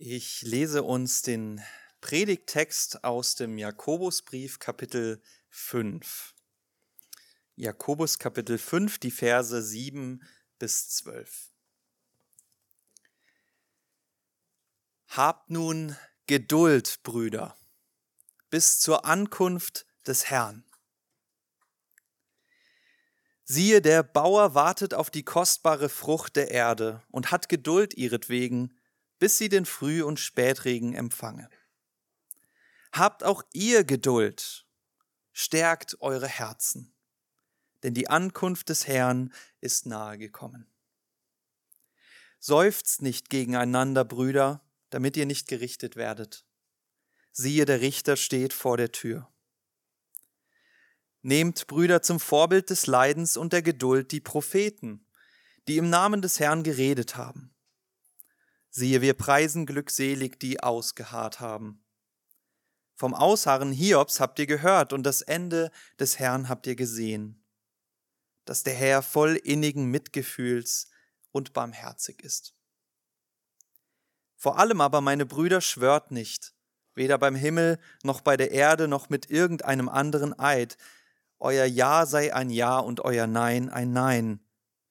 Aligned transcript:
Ich 0.00 0.42
lese 0.42 0.84
uns 0.84 1.22
den 1.22 1.60
Predigttext 2.00 3.02
aus 3.02 3.34
dem 3.34 3.58
Jakobusbrief 3.58 4.60
Kapitel 4.60 5.20
5. 5.50 6.36
Jakobus 7.56 8.20
Kapitel 8.20 8.58
5, 8.58 9.00
die 9.00 9.10
Verse 9.10 9.60
7 9.60 10.22
bis 10.60 10.88
12. 10.90 11.50
Habt 15.08 15.50
nun 15.50 15.96
Geduld, 16.28 17.00
Brüder, 17.02 17.58
bis 18.50 18.78
zur 18.78 19.04
Ankunft 19.04 19.84
des 20.06 20.30
Herrn. 20.30 20.64
Siehe, 23.42 23.82
der 23.82 24.04
Bauer 24.04 24.54
wartet 24.54 24.94
auf 24.94 25.10
die 25.10 25.24
kostbare 25.24 25.88
Frucht 25.88 26.36
der 26.36 26.52
Erde 26.52 27.02
und 27.10 27.32
hat 27.32 27.48
Geduld 27.48 27.94
ihretwegen, 27.94 28.77
bis 29.18 29.38
sie 29.38 29.48
den 29.48 29.66
Früh- 29.66 30.02
und 30.02 30.20
Spätregen 30.20 30.94
empfange. 30.94 31.48
Habt 32.92 33.24
auch 33.24 33.42
ihr 33.52 33.84
Geduld, 33.84 34.66
stärkt 35.32 36.00
eure 36.00 36.28
Herzen, 36.28 36.92
denn 37.82 37.94
die 37.94 38.08
Ankunft 38.08 38.68
des 38.68 38.86
Herrn 38.86 39.32
ist 39.60 39.86
nahe 39.86 40.18
gekommen. 40.18 40.66
Seufzt 42.40 43.02
nicht 43.02 43.30
gegeneinander, 43.30 44.04
Brüder, 44.04 44.62
damit 44.90 45.16
ihr 45.16 45.26
nicht 45.26 45.48
gerichtet 45.48 45.96
werdet. 45.96 46.44
Siehe, 47.32 47.64
der 47.64 47.80
Richter 47.80 48.16
steht 48.16 48.52
vor 48.52 48.76
der 48.76 48.92
Tür. 48.92 49.28
Nehmt, 51.22 51.66
Brüder, 51.66 52.00
zum 52.00 52.20
Vorbild 52.20 52.70
des 52.70 52.86
Leidens 52.86 53.36
und 53.36 53.52
der 53.52 53.62
Geduld 53.62 54.12
die 54.12 54.20
Propheten, 54.20 55.04
die 55.66 55.76
im 55.76 55.90
Namen 55.90 56.22
des 56.22 56.40
Herrn 56.40 56.62
geredet 56.62 57.16
haben. 57.16 57.54
Siehe, 58.78 59.00
wir 59.00 59.14
preisen 59.14 59.66
glückselig, 59.66 60.38
die 60.38 60.62
ausgeharrt 60.62 61.40
haben. 61.40 61.84
Vom 62.94 63.12
Ausharren 63.12 63.72
Hiobs 63.72 64.20
habt 64.20 64.38
ihr 64.38 64.46
gehört 64.46 64.92
und 64.92 65.02
das 65.02 65.20
Ende 65.20 65.72
des 65.98 66.20
Herrn 66.20 66.48
habt 66.48 66.64
ihr 66.68 66.76
gesehen, 66.76 67.44
dass 68.44 68.62
der 68.62 68.74
Herr 68.74 69.02
voll 69.02 69.34
innigen 69.34 69.86
Mitgefühls 69.86 70.90
und 71.32 71.52
barmherzig 71.52 72.22
ist. 72.22 72.54
Vor 74.36 74.60
allem 74.60 74.80
aber, 74.80 75.00
meine 75.00 75.26
Brüder, 75.26 75.60
schwört 75.60 76.12
nicht, 76.12 76.54
weder 76.94 77.18
beim 77.18 77.34
Himmel 77.34 77.80
noch 78.04 78.20
bei 78.20 78.36
der 78.36 78.52
Erde 78.52 78.86
noch 78.86 79.08
mit 79.08 79.28
irgendeinem 79.28 79.88
anderen 79.88 80.38
Eid. 80.38 80.76
Euer 81.40 81.64
Ja 81.64 82.06
sei 82.06 82.32
ein 82.32 82.50
Ja 82.50 82.78
und 82.78 83.00
euer 83.00 83.26
Nein 83.26 83.70
ein 83.70 83.92
Nein, 83.92 84.38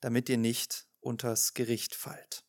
damit 0.01 0.27
ihr 0.27 0.37
nicht 0.37 0.87
unters 0.99 1.53
Gericht 1.53 1.95
fallt. 1.95 2.46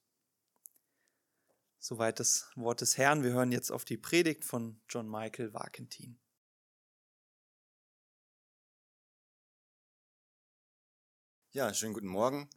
Soweit 1.80 2.18
das 2.18 2.50
Wort 2.56 2.80
des 2.80 2.98
Herrn. 2.98 3.22
Wir 3.22 3.30
hören 3.30 3.52
jetzt 3.52 3.70
auf 3.70 3.84
die 3.84 3.96
Predigt 3.96 4.44
von 4.44 4.80
John 4.88 5.08
Michael 5.08 5.54
Wakentin. 5.54 6.18
Ja, 11.52 11.72
schönen 11.72 11.94
guten 11.94 12.08
Morgen. 12.08 12.50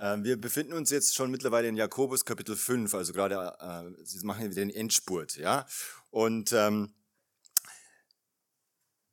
Ähm, 0.00 0.24
wir 0.24 0.40
befinden 0.40 0.72
uns 0.72 0.90
jetzt 0.90 1.14
schon 1.14 1.30
mittlerweile 1.30 1.68
in 1.68 1.76
Jakobus 1.76 2.24
Kapitel 2.24 2.56
5, 2.56 2.92
also 2.94 3.12
gerade, 3.12 3.56
äh, 3.60 4.04
Sie 4.04 4.24
machen 4.26 4.44
wieder 4.44 4.54
den 4.54 4.70
Endspurt, 4.70 5.36
ja. 5.36 5.66
Und 6.10 6.52
ähm, 6.52 6.94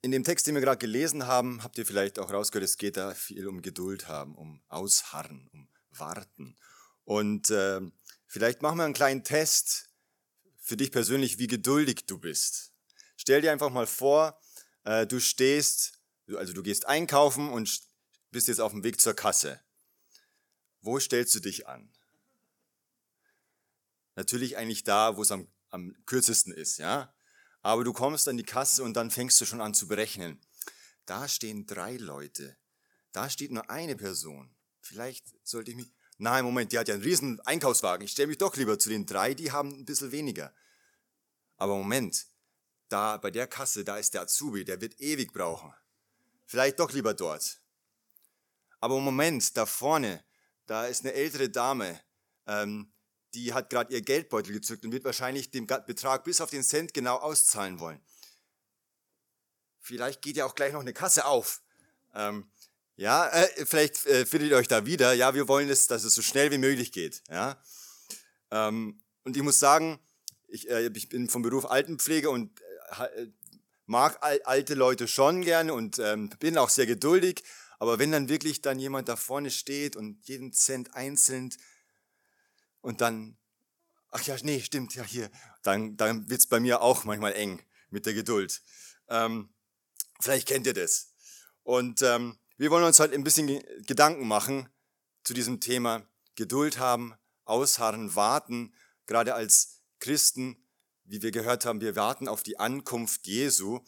in 0.02 0.12
dem 0.12 0.23
Text, 0.23 0.48
den 0.48 0.56
wir 0.56 0.62
gerade 0.62 0.80
gelesen 0.80 1.28
haben, 1.28 1.64
habt 1.64 1.78
ihr 1.78 1.86
vielleicht 1.86 2.17
auch 2.17 2.34
rausgehört, 2.34 2.66
es 2.66 2.78
geht 2.78 2.98
da 2.98 3.14
viel 3.14 3.48
um 3.48 3.62
Geduld 3.62 4.08
haben, 4.08 4.36
um 4.36 4.64
Ausharren, 4.70 5.48
um 5.54 5.70
Warten. 5.92 6.58
Und 7.04 7.50
äh, 7.52 7.82
Vielleicht 8.31 8.61
machen 8.61 8.77
wir 8.77 8.85
einen 8.85 8.93
kleinen 8.93 9.25
Test 9.25 9.89
für 10.57 10.77
dich 10.77 10.93
persönlich, 10.93 11.37
wie 11.37 11.47
geduldig 11.47 12.05
du 12.05 12.17
bist. 12.17 12.71
Stell 13.17 13.41
dir 13.41 13.51
einfach 13.51 13.69
mal 13.69 13.85
vor, 13.85 14.39
äh, 14.85 15.05
du 15.05 15.19
stehst, 15.19 15.99
also 16.37 16.53
du 16.53 16.63
gehst 16.63 16.86
einkaufen 16.87 17.49
und 17.49 17.81
bist 18.31 18.47
jetzt 18.47 18.61
auf 18.61 18.71
dem 18.71 18.86
Weg 18.86 19.02
zur 19.02 19.15
Kasse. 19.15 19.59
Wo 20.80 20.97
stellst 20.97 21.36
du 21.36 21.41
dich 21.41 21.67
an? 21.67 21.91
Natürlich 24.15 24.55
eigentlich 24.55 24.86
da, 24.86 25.17
wo 25.17 25.23
es 25.23 25.31
am, 25.31 25.49
am 25.70 25.93
kürzesten 26.05 26.53
ist, 26.53 26.77
ja. 26.77 27.14
Aber 27.61 27.83
du 27.83 27.91
kommst 27.91 28.30
an 28.30 28.37
die 28.37 28.43
Kasse 28.43 28.81
und 28.83 28.93
dann 28.93 29.11
fängst 29.11 29.41
du 29.41 29.45
schon 29.45 29.59
an 29.59 29.73
zu 29.73 29.89
berechnen. 29.89 30.39
Da 31.05 31.27
stehen 31.27 31.65
drei 31.65 31.97
Leute. 31.97 32.55
Da 33.11 33.30
steht 33.30 33.52
nur 33.52 33.70
eine 33.70 33.97
Person. 33.97 34.55
Vielleicht 34.80 35.25
sollte 35.45 35.71
ich 35.71 35.75
mich, 35.75 35.91
Nein, 36.21 36.45
Moment, 36.45 36.71
die 36.71 36.77
hat 36.77 36.87
ja 36.87 36.93
einen 36.93 37.02
riesen 37.02 37.39
Einkaufswagen. 37.48 38.05
Ich 38.05 38.11
stelle 38.11 38.27
mich 38.27 38.37
doch 38.37 38.55
lieber 38.55 38.77
zu 38.77 38.89
den 38.89 39.08
drei, 39.08 39.33
die 39.33 39.52
haben 39.52 39.71
ein 39.71 39.86
bisschen 39.86 40.11
weniger. 40.11 40.54
Aber 41.58 41.76
Moment, 41.76 42.27
da 42.89 43.17
bei 43.17 43.32
der 43.32 43.48
Kasse, 43.48 43.83
da 43.83 43.98
ist 43.98 44.14
der 44.14 44.21
Azubi, 44.21 44.64
der 44.64 44.80
wird 44.82 45.02
ewig 45.02 45.33
brauchen. 45.33 45.73
Vielleicht 46.45 46.80
doch 46.80 46.92
lieber 46.92 47.15
dort. 47.15 47.59
Aber 48.80 48.99
Moment, 48.99 49.58
da 49.58 49.65
vorne, 49.65 50.23
da 50.67 50.86
ist 50.86 51.04
eine 51.04 51.14
ältere 51.14 51.49
Dame, 51.49 51.99
ähm, 52.45 52.93
die 53.33 53.55
hat 53.55 53.71
gerade 53.71 53.92
ihr 53.92 54.03
Geldbeutel 54.03 54.53
gezückt 54.53 54.86
und 54.86 54.92
wird 54.92 55.05
wahrscheinlich 55.05 55.49
den 55.49 55.65
Betrag 55.65 56.23
bis 56.23 56.39
auf 56.39 56.52
den 56.52 56.61
Cent 56.61 56.93
genau 56.93 57.15
auszahlen 57.15 57.80
wollen. 57.80 57.99
Vielleicht 59.80 60.21
geht 60.21 60.36
ja 60.36 60.45
auch 60.45 60.53
gleich 60.53 60.73
noch 60.73 60.82
eine 60.82 60.93
Kasse 60.93 61.26
auf. 61.26 61.64
Ähm, 62.14 62.52
ja, 62.95 63.27
äh, 63.27 63.65
vielleicht 63.65 64.05
äh, 64.05 64.25
findet 64.25 64.52
ihr 64.52 64.57
euch 64.57 64.67
da 64.67 64.85
wieder. 64.85 65.13
Ja, 65.13 65.33
wir 65.33 65.47
wollen 65.47 65.69
es, 65.69 65.87
dass 65.87 66.03
es 66.03 66.13
so 66.13 66.21
schnell 66.21 66.52
wie 66.52 66.57
möglich 66.57 66.91
geht. 66.91 67.23
Ja, 67.29 67.61
ähm, 68.52 69.02
und 69.23 69.37
ich 69.37 69.43
muss 69.43 69.59
sagen, 69.59 69.99
ich, 70.47 70.69
äh, 70.69 70.89
ich 70.93 71.09
bin 71.09 71.29
vom 71.29 71.41
Beruf 71.41 71.65
Altenpflege 71.65 72.29
und 72.29 72.59
äh, 72.99 73.23
äh, 73.23 73.31
mag 73.85 74.21
al 74.21 74.41
alte 74.43 74.73
Leute 74.73 75.07
schon 75.07 75.41
gerne 75.41 75.73
und 75.73 75.99
ähm, 75.99 76.29
bin 76.39 76.57
auch 76.57 76.69
sehr 76.69 76.85
geduldig. 76.85 77.43
Aber 77.79 77.97
wenn 77.97 78.11
dann 78.11 78.29
wirklich 78.29 78.61
dann 78.61 78.79
jemand 78.79 79.09
da 79.09 79.15
vorne 79.15 79.49
steht 79.49 79.95
und 79.95 80.23
jeden 80.27 80.53
Cent 80.53 80.93
einzeln 80.93 81.52
und 82.81 83.02
dann, 83.02 83.37
ach 84.09 84.21
ja, 84.23 84.35
nee, 84.43 84.61
stimmt, 84.61 84.93
ja 84.95 85.03
hier, 85.03 85.31
dann, 85.63 85.97
dann 85.97 86.29
wird's 86.29 86.47
bei 86.47 86.59
mir 86.59 86.81
auch 86.81 87.05
manchmal 87.05 87.33
eng 87.33 87.61
mit 87.89 88.05
der 88.05 88.13
Geduld. 88.13 88.61
Ähm, 89.09 89.49
vielleicht 90.19 90.47
kennt 90.47 90.67
ihr 90.67 90.73
das. 90.73 91.13
Und 91.63 92.02
ähm, 92.02 92.37
wir 92.61 92.70
wollen 92.70 92.83
uns 92.83 92.99
heute 92.99 93.16
ein 93.16 93.23
bisschen 93.23 93.48
Gedanken 93.88 94.27
machen 94.27 94.70
zu 95.23 95.33
diesem 95.33 95.61
Thema 95.61 96.08
Geduld 96.36 96.77
haben, 96.77 97.16
ausharren, 97.44 98.14
warten. 98.14 98.76
Gerade 99.08 99.33
als 99.33 99.82
Christen, 99.99 100.64
wie 101.04 101.23
wir 101.23 101.32
gehört 101.32 101.66
haben, 101.66 101.82
wir 101.82 101.95
warten 101.95 102.27
auf 102.27 102.44
die 102.44 102.60
Ankunft 102.60 103.26
Jesu. 103.26 103.80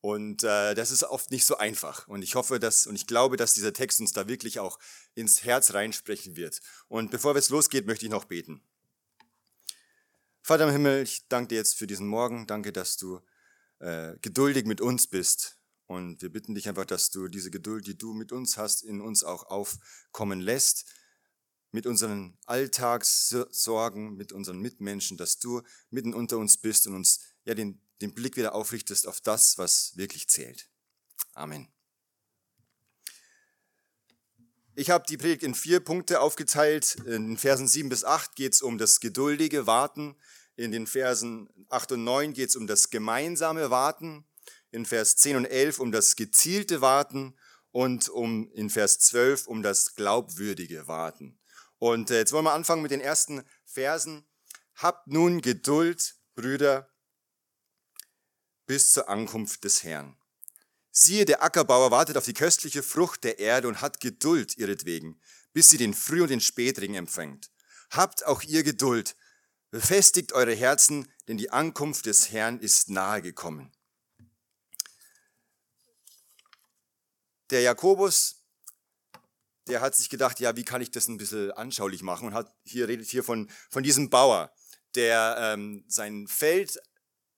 Und 0.00 0.44
äh, 0.44 0.74
das 0.74 0.92
ist 0.92 1.04
oft 1.04 1.30
nicht 1.30 1.44
so 1.44 1.58
einfach. 1.58 2.08
Und 2.08 2.22
ich 2.22 2.36
hoffe, 2.36 2.58
dass 2.58 2.86
und 2.86 2.94
ich 2.94 3.06
glaube, 3.06 3.36
dass 3.36 3.52
dieser 3.52 3.74
Text 3.74 4.00
uns 4.00 4.14
da 4.14 4.26
wirklich 4.28 4.60
auch 4.60 4.78
ins 5.14 5.44
Herz 5.44 5.74
reinsprechen 5.74 6.36
wird. 6.36 6.62
Und 6.88 7.10
bevor 7.10 7.36
es 7.36 7.50
losgeht, 7.50 7.86
möchte 7.86 8.06
ich 8.06 8.10
noch 8.10 8.24
beten. 8.24 8.62
Vater 10.40 10.64
im 10.64 10.72
Himmel, 10.72 11.02
ich 11.02 11.28
danke 11.28 11.48
dir 11.48 11.56
jetzt 11.56 11.76
für 11.76 11.86
diesen 11.86 12.06
Morgen. 12.06 12.46
Danke, 12.46 12.72
dass 12.72 12.96
du 12.96 13.20
äh, 13.78 14.14
geduldig 14.22 14.64
mit 14.64 14.80
uns 14.80 15.06
bist. 15.06 15.58
Und 15.86 16.20
wir 16.20 16.30
bitten 16.30 16.54
dich 16.54 16.68
einfach, 16.68 16.84
dass 16.84 17.10
du 17.10 17.28
diese 17.28 17.50
Geduld, 17.50 17.86
die 17.86 17.96
du 17.96 18.12
mit 18.12 18.32
uns 18.32 18.56
hast, 18.56 18.82
in 18.82 19.00
uns 19.00 19.22
auch 19.22 19.44
aufkommen 19.44 20.40
lässt, 20.40 20.84
mit 21.70 21.86
unseren 21.86 22.36
Alltagssorgen, 22.46 24.16
mit 24.16 24.32
unseren 24.32 24.58
Mitmenschen, 24.58 25.16
dass 25.16 25.38
du 25.38 25.62
mitten 25.90 26.14
unter 26.14 26.38
uns 26.38 26.58
bist 26.58 26.86
und 26.86 26.94
uns 26.94 27.20
ja 27.44 27.54
den, 27.54 27.80
den 28.00 28.14
Blick 28.14 28.36
wieder 28.36 28.54
aufrichtest 28.54 29.06
auf 29.06 29.20
das, 29.20 29.58
was 29.58 29.96
wirklich 29.96 30.28
zählt. 30.28 30.68
Amen. 31.34 31.68
Ich 34.74 34.90
habe 34.90 35.04
die 35.08 35.16
Predigt 35.16 35.42
in 35.42 35.54
vier 35.54 35.80
Punkte 35.80 36.20
aufgeteilt. 36.20 36.96
In 37.06 37.28
den 37.28 37.36
Versen 37.38 37.68
7 37.68 37.88
bis 37.88 38.04
8 38.04 38.36
geht 38.36 38.54
es 38.54 38.62
um 38.62 38.76
das 38.76 39.00
geduldige 39.00 39.66
Warten. 39.66 40.16
In 40.56 40.72
den 40.72 40.86
Versen 40.86 41.48
8 41.70 41.92
und 41.92 42.04
9 42.04 42.32
geht 42.32 42.50
es 42.50 42.56
um 42.56 42.66
das 42.66 42.90
gemeinsame 42.90 43.70
Warten 43.70 44.26
in 44.70 44.86
Vers 44.86 45.16
10 45.16 45.36
und 45.36 45.44
11 45.46 45.78
um 45.78 45.92
das 45.92 46.16
gezielte 46.16 46.80
Warten 46.80 47.36
und 47.70 48.08
um 48.08 48.50
in 48.52 48.70
Vers 48.70 48.98
12 49.00 49.46
um 49.46 49.62
das 49.62 49.94
glaubwürdige 49.94 50.88
Warten. 50.88 51.38
Und 51.78 52.10
äh, 52.10 52.18
jetzt 52.18 52.32
wollen 52.32 52.44
wir 52.44 52.52
anfangen 52.52 52.82
mit 52.82 52.90
den 52.90 53.00
ersten 53.00 53.42
Versen. 53.64 54.26
Habt 54.74 55.08
nun 55.08 55.40
Geduld, 55.40 56.16
Brüder, 56.34 56.90
bis 58.66 58.92
zur 58.92 59.08
Ankunft 59.08 59.64
des 59.64 59.84
Herrn. 59.84 60.16
Siehe, 60.90 61.26
der 61.26 61.42
Ackerbauer 61.42 61.90
wartet 61.90 62.16
auf 62.16 62.24
die 62.24 62.32
köstliche 62.32 62.82
Frucht 62.82 63.24
der 63.24 63.38
Erde 63.38 63.68
und 63.68 63.82
hat 63.82 64.00
Geduld 64.00 64.56
ihretwegen, 64.56 65.20
bis 65.52 65.68
sie 65.68 65.76
den 65.76 65.92
Früh- 65.92 66.22
und 66.22 66.30
den 66.30 66.40
Spätregen 66.40 66.94
empfängt. 66.94 67.50
Habt 67.90 68.24
auch 68.24 68.42
ihr 68.42 68.62
Geduld, 68.62 69.14
befestigt 69.70 70.32
eure 70.32 70.54
Herzen, 70.54 71.12
denn 71.28 71.36
die 71.36 71.50
Ankunft 71.50 72.06
des 72.06 72.32
Herrn 72.32 72.58
ist 72.58 72.88
nahe 72.88 73.20
gekommen. 73.20 73.75
Der 77.50 77.62
Jakobus, 77.62 78.44
der 79.68 79.80
hat 79.80 79.94
sich 79.94 80.08
gedacht, 80.08 80.40
ja, 80.40 80.56
wie 80.56 80.64
kann 80.64 80.80
ich 80.80 80.90
das 80.90 81.08
ein 81.08 81.16
bisschen 81.16 81.52
anschaulich 81.52 82.02
machen 82.02 82.28
und 82.28 82.34
hat 82.34 82.52
hier 82.64 82.88
redet 82.88 83.08
hier 83.08 83.24
von, 83.24 83.50
von 83.70 83.82
diesem 83.82 84.10
Bauer, 84.10 84.52
der 84.94 85.36
ähm, 85.38 85.84
sein 85.88 86.26
Feld 86.28 86.78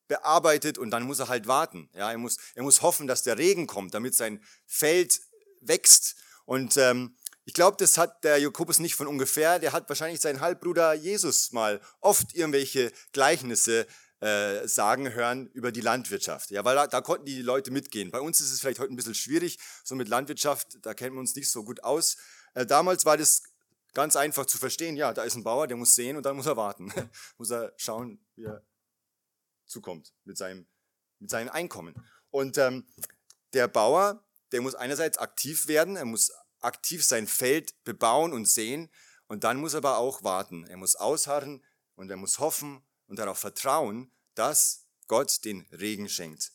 bearbeitet 0.09 0.79
und 0.79 0.91
dann 0.91 1.03
muss 1.03 1.19
er 1.19 1.29
halt 1.29 1.47
warten. 1.47 1.91
Ja, 1.93 2.11
er 2.11 2.19
muss, 2.19 2.39
er 2.55 2.63
muss 2.63 2.83
hoffen, 2.83 3.07
dass 3.07 3.23
der 3.23 3.39
Regen 3.39 3.67
kommt, 3.67 3.95
damit 3.95 4.15
sein 4.15 4.43
Feld 4.67 5.21
wächst. 5.61 6.17
Und 6.45 6.77
ähm, 6.79 7.17
ich 7.45 7.55
glaube, 7.55 7.77
das 7.79 7.99
hat 7.99 8.25
der 8.25 8.39
Jakobus 8.39 8.79
nicht 8.79 8.95
von 8.95 9.07
ungefähr. 9.07 9.59
Der 9.59 9.73
hat 9.73 9.89
wahrscheinlich 9.89 10.21
seinen 10.21 10.41
Halbbruder 10.41 10.95
Jesus 10.95 11.53
mal 11.53 11.81
oft 12.01 12.35
irgendwelche 12.35 12.93
Gleichnisse 13.13 13.87
äh, 14.21 14.67
sagen 14.67 15.13
hören 15.13 15.47
über 15.53 15.73
die 15.73 15.81
Landwirtschaft. 15.81 16.51
Ja, 16.51 16.65
weil 16.65 16.75
da, 16.75 16.87
da, 16.87 17.01
konnten 17.01 17.25
die 17.25 17.43
Leute 17.43 17.71
mitgehen. 17.71 18.11
Bei 18.11 18.21
uns 18.21 18.41
ist 18.41 18.51
es 18.51 18.61
vielleicht 18.61 18.81
heute 18.81 18.93
ein 18.93 18.97
bisschen 18.97 19.15
schwierig, 19.15 19.59
so 19.85 19.95
mit 19.95 20.09
Landwirtschaft, 20.09 20.79
da 20.83 20.95
kennen 20.95 21.15
wir 21.15 21.21
uns 21.21 21.35
nicht 21.37 21.51
so 21.51 21.65
gut 21.65 21.85
aus. 21.85 22.17
Äh, 22.55 22.67
damals 22.67 23.05
war 23.05 23.17
das 23.17 23.43
ganz 23.95 24.17
einfach 24.17 24.47
zu 24.47 24.59
verstehen. 24.59 24.97
Ja, 24.97 25.13
da 25.13 25.23
ist 25.23 25.37
ein 25.37 25.45
Bauer, 25.45 25.67
der 25.67 25.77
muss 25.77 25.95
sehen 25.95 26.17
und 26.17 26.27
dann 26.27 26.37
muss 26.37 26.47
er 26.47 26.57
warten. 26.57 26.93
muss 27.39 27.51
er 27.51 27.73
schauen, 27.77 28.25
wie 28.35 28.45
er 28.45 28.65
zukommt 29.67 30.13
mit 30.25 30.37
seinem, 30.37 30.67
mit 31.19 31.31
seinem 31.31 31.51
Einkommen. 31.51 31.95
Und 32.31 32.59
ähm, 32.59 32.87
der 33.53 33.69
Bauer, 33.69 34.25
der 34.53 34.63
muss 34.63 34.75
einerseits 34.75 35.19
aktiv 35.19 35.69
werden, 35.69 35.97
er 35.97 36.05
muss 36.05 36.33
aktiv 36.61 37.05
sein 37.05 37.27
Feld 37.27 37.85
bebauen 37.85 38.33
und 38.33 38.47
sehen 38.47 38.91
und 39.29 39.45
dann 39.45 39.59
muss 39.59 39.75
er 39.75 39.79
aber 39.79 39.99
auch 39.99 40.25
warten. 40.25 40.67
Er 40.67 40.77
muss 40.77 40.97
ausharren 40.97 41.65
und 41.95 42.11
er 42.11 42.17
muss 42.17 42.39
hoffen 42.39 42.83
und 43.09 43.19
darauf 43.19 43.39
vertrauen, 43.39 44.13
dass 44.35 44.87
Gott 45.09 45.45
den 45.45 45.67
Regen 45.73 46.09
schenkt. 46.09 46.53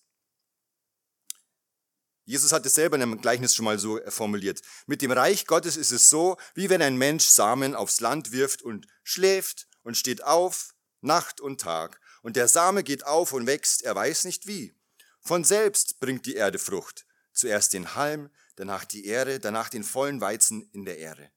Jesus 2.26 2.54
hat 2.54 2.66
es 2.66 2.76
selber 2.76 2.96
in 2.96 3.02
einem 3.02 3.20
Gleichnis 3.20 3.54
schon 3.54 3.66
mal 3.66 3.78
so 3.78 4.00
formuliert. 4.08 4.62
Mit 4.86 5.02
dem 5.02 5.12
Reich 5.12 5.46
Gottes 5.46 5.76
ist 5.76 5.92
es 5.92 6.10
so, 6.10 6.38
wie 6.56 6.70
wenn 6.70 6.82
ein 6.82 6.96
Mensch 6.96 7.26
Samen 7.26 7.76
aufs 7.76 8.00
Land 8.00 8.32
wirft 8.32 8.62
und 8.62 8.88
schläft 9.04 9.68
und 9.82 9.98
steht 9.98 10.24
auf, 10.24 10.74
Nacht 11.02 11.42
und 11.42 11.60
Tag. 11.60 12.00
Und 12.22 12.38
der 12.38 12.48
Same 12.48 12.84
geht 12.84 13.06
auf 13.06 13.34
und 13.34 13.46
wächst, 13.46 13.84
er 13.84 13.96
weiß 13.96 14.24
nicht 14.24 14.48
wie. 14.48 14.74
Von 15.20 15.44
selbst 15.44 16.00
bringt 16.00 16.26
die 16.26 16.36
Erde 16.36 16.60
Frucht. 16.60 17.06
Zuerst 17.34 17.74
den 17.74 17.96
Halm, 17.96 18.30
danach 18.56 18.86
die 18.86 19.06
Ähre, 19.06 19.40
danach 19.40 19.68
den 19.68 19.84
vollen 19.84 20.22
Weizen 20.22 20.70
in 20.72 20.86
der 20.86 21.00
Ähre. 21.00 21.30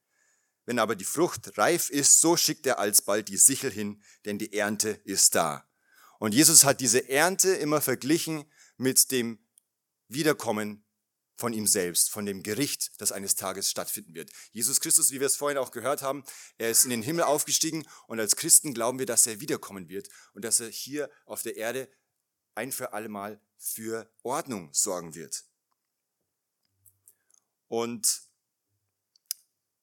Wenn 0.67 0.79
aber 0.79 0.97
die 0.97 1.05
Frucht 1.05 1.57
reif 1.57 1.91
ist, 1.91 2.21
so 2.21 2.37
schickt 2.37 2.67
er 2.67 2.79
alsbald 2.79 3.29
die 3.29 3.37
Sichel 3.37 3.71
hin, 3.71 4.03
denn 4.25 4.39
die 4.39 4.53
Ernte 4.53 4.91
ist 5.05 5.35
da. 5.35 5.67
Und 6.19 6.35
Jesus 6.35 6.65
hat 6.65 6.81
diese 6.81 7.09
Ernte 7.09 7.55
immer 7.55 7.81
verglichen 7.81 8.45
mit 8.77 9.11
dem 9.11 9.39
Wiederkommen 10.09 10.85
von 11.37 11.53
ihm 11.53 11.67
selbst, 11.67 12.11
von 12.11 12.27
dem 12.27 12.43
Gericht, 12.43 13.01
das 13.01 13.13
eines 13.13 13.35
Tages 13.35 13.71
stattfinden 13.71 14.15
wird. 14.15 14.31
Jesus 14.53 14.81
Christus, 14.81 15.11
wie 15.11 15.21
wir 15.21 15.27
es 15.27 15.37
vorhin 15.37 15.59
auch 15.59 15.71
gehört 15.71 16.03
haben, 16.03 16.25
er 16.59 16.71
ist 16.71 16.85
in 16.85 16.91
den 16.91 17.03
Himmel 17.03 17.25
aufgestiegen 17.25 17.87
und 18.07 18.19
als 18.19 18.37
Christen 18.37 18.75
glauben 18.75 18.99
wir, 18.99 19.07
dass 19.07 19.27
er 19.27 19.41
wiederkommen 19.41 19.89
wird 19.89 20.09
und 20.33 20.45
dass 20.45 20.61
er 20.61 20.69
hier 20.69 21.11
auf 21.27 21.43
der 21.43 21.57
Erde 21.57 21.89
ein 22.55 22.73
für 22.73 22.93
allemal 22.93 23.41
für 23.59 24.11
Ordnung 24.23 24.73
sorgen 24.73 25.15
wird. 25.15 25.45
Und 27.69 28.26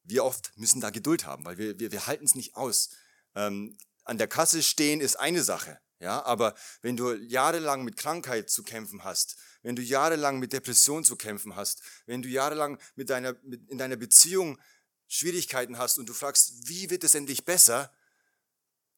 wir 0.03 0.23
oft 0.23 0.51
müssen 0.57 0.81
da 0.81 0.89
Geduld 0.89 1.25
haben, 1.25 1.45
weil 1.45 1.57
wir, 1.57 1.79
wir, 1.79 1.91
wir 1.91 2.07
halten 2.07 2.25
es 2.25 2.35
nicht 2.35 2.55
aus. 2.55 2.89
Ähm, 3.35 3.77
an 4.03 4.17
der 4.17 4.27
Kasse 4.27 4.61
stehen 4.63 4.99
ist 4.99 5.15
eine 5.15 5.43
Sache, 5.43 5.79
ja, 5.99 6.23
aber 6.25 6.55
wenn 6.81 6.97
du 6.97 7.13
jahrelang 7.13 7.83
mit 7.83 7.95
Krankheit 7.95 8.49
zu 8.49 8.63
kämpfen 8.63 9.03
hast, 9.03 9.37
wenn 9.61 9.75
du 9.75 9.81
jahrelang 9.81 10.39
mit 10.39 10.51
Depression 10.51 11.05
zu 11.05 11.15
kämpfen 11.15 11.55
hast, 11.55 11.81
wenn 12.05 12.21
du 12.21 12.27
jahrelang 12.27 12.77
mit 12.95 13.09
deiner, 13.09 13.35
mit, 13.43 13.69
in 13.69 13.77
deiner 13.77 13.95
Beziehung 13.95 14.59
Schwierigkeiten 15.07 15.77
hast 15.77 15.97
und 15.99 16.09
du 16.09 16.13
fragst, 16.13 16.67
wie 16.67 16.89
wird 16.89 17.03
es 17.03 17.15
endlich 17.15 17.45
besser, 17.45 17.93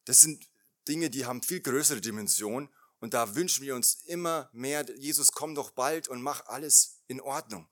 das 0.06 0.22
sind 0.22 0.48
Dinge, 0.88 1.10
die 1.10 1.26
haben 1.26 1.44
viel 1.44 1.62
größere 1.62 2.02
Dimension 2.02 2.70
und 3.00 3.14
da 3.14 3.36
wünschen 3.36 3.64
wir 3.64 3.76
uns 3.76 4.02
immer 4.06 4.50
mehr, 4.54 4.86
Jesus, 4.98 5.32
komm 5.32 5.54
doch 5.54 5.72
bald 5.72 6.08
und 6.08 6.22
mach 6.22 6.46
alles 6.48 7.02
in 7.08 7.22
Ordnung. 7.22 7.68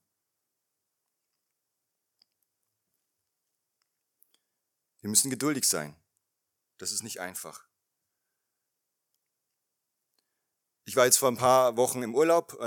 Wir 5.04 5.10
müssen 5.10 5.30
geduldig 5.30 5.68
sein. 5.68 5.98
Das 6.78 6.94
ist 6.94 7.04
nicht 7.04 7.20
einfach. 7.20 7.68
Ich 10.86 10.96
war 10.96 11.04
jetzt 11.04 11.18
vor 11.18 11.28
ein 11.28 11.36
paar 11.36 11.76
Wochen 11.76 12.02
im 12.04 12.16
Urlaub, 12.16 12.58
äh, 12.62 12.64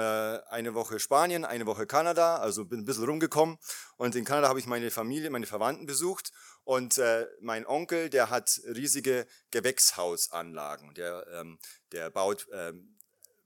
eine 0.50 0.74
Woche 0.74 1.00
Spanien, 1.00 1.46
eine 1.46 1.64
Woche 1.64 1.86
Kanada, 1.86 2.36
also 2.36 2.66
bin 2.66 2.80
ein 2.80 2.84
bisschen 2.84 3.06
rumgekommen. 3.06 3.56
Und 3.96 4.14
in 4.16 4.26
Kanada 4.26 4.48
habe 4.48 4.58
ich 4.58 4.66
meine 4.66 4.90
Familie, 4.90 5.30
meine 5.30 5.46
Verwandten 5.46 5.86
besucht. 5.86 6.30
Und 6.64 6.98
äh, 6.98 7.26
mein 7.40 7.66
Onkel, 7.66 8.10
der 8.10 8.28
hat 8.28 8.60
riesige 8.66 9.26
Gewächshausanlagen. 9.50 10.92
Der, 10.92 11.26
ähm, 11.32 11.58
der 11.92 12.10
baut 12.10 12.46
ähm, 12.52 12.98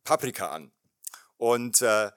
Paprika 0.02 0.50
an. 0.50 0.72
Und 1.36 1.80
äh, 1.80 2.10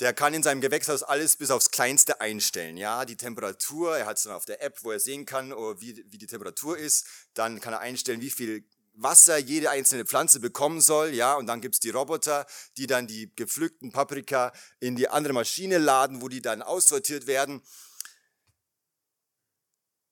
der 0.00 0.12
kann 0.12 0.34
in 0.34 0.42
seinem 0.42 0.60
Gewächshaus 0.60 1.02
alles 1.02 1.36
bis 1.36 1.50
aufs 1.50 1.70
Kleinste 1.70 2.20
einstellen. 2.20 2.76
Ja, 2.76 3.04
die 3.04 3.16
Temperatur, 3.16 3.96
er 3.96 4.06
hat 4.06 4.18
es 4.18 4.24
dann 4.24 4.34
auf 4.34 4.44
der 4.44 4.62
App, 4.62 4.82
wo 4.82 4.92
er 4.92 5.00
sehen 5.00 5.24
kann, 5.24 5.52
oh, 5.52 5.80
wie, 5.80 6.04
wie 6.10 6.18
die 6.18 6.26
Temperatur 6.26 6.76
ist. 6.76 7.06
Dann 7.34 7.60
kann 7.60 7.72
er 7.72 7.80
einstellen, 7.80 8.20
wie 8.20 8.30
viel 8.30 8.64
Wasser 8.96 9.36
jede 9.36 9.70
einzelne 9.70 10.04
Pflanze 10.04 10.40
bekommen 10.40 10.80
soll, 10.80 11.10
ja, 11.14 11.34
und 11.34 11.46
dann 11.46 11.60
gibt's 11.60 11.80
die 11.80 11.90
Roboter, 11.90 12.46
die 12.76 12.86
dann 12.86 13.06
die 13.06 13.30
gepflückten 13.36 13.92
Paprika 13.92 14.52
in 14.80 14.96
die 14.96 15.08
andere 15.08 15.34
Maschine 15.34 15.78
laden, 15.78 16.22
wo 16.22 16.28
die 16.28 16.40
dann 16.40 16.62
aussortiert 16.62 17.26
werden. 17.26 17.62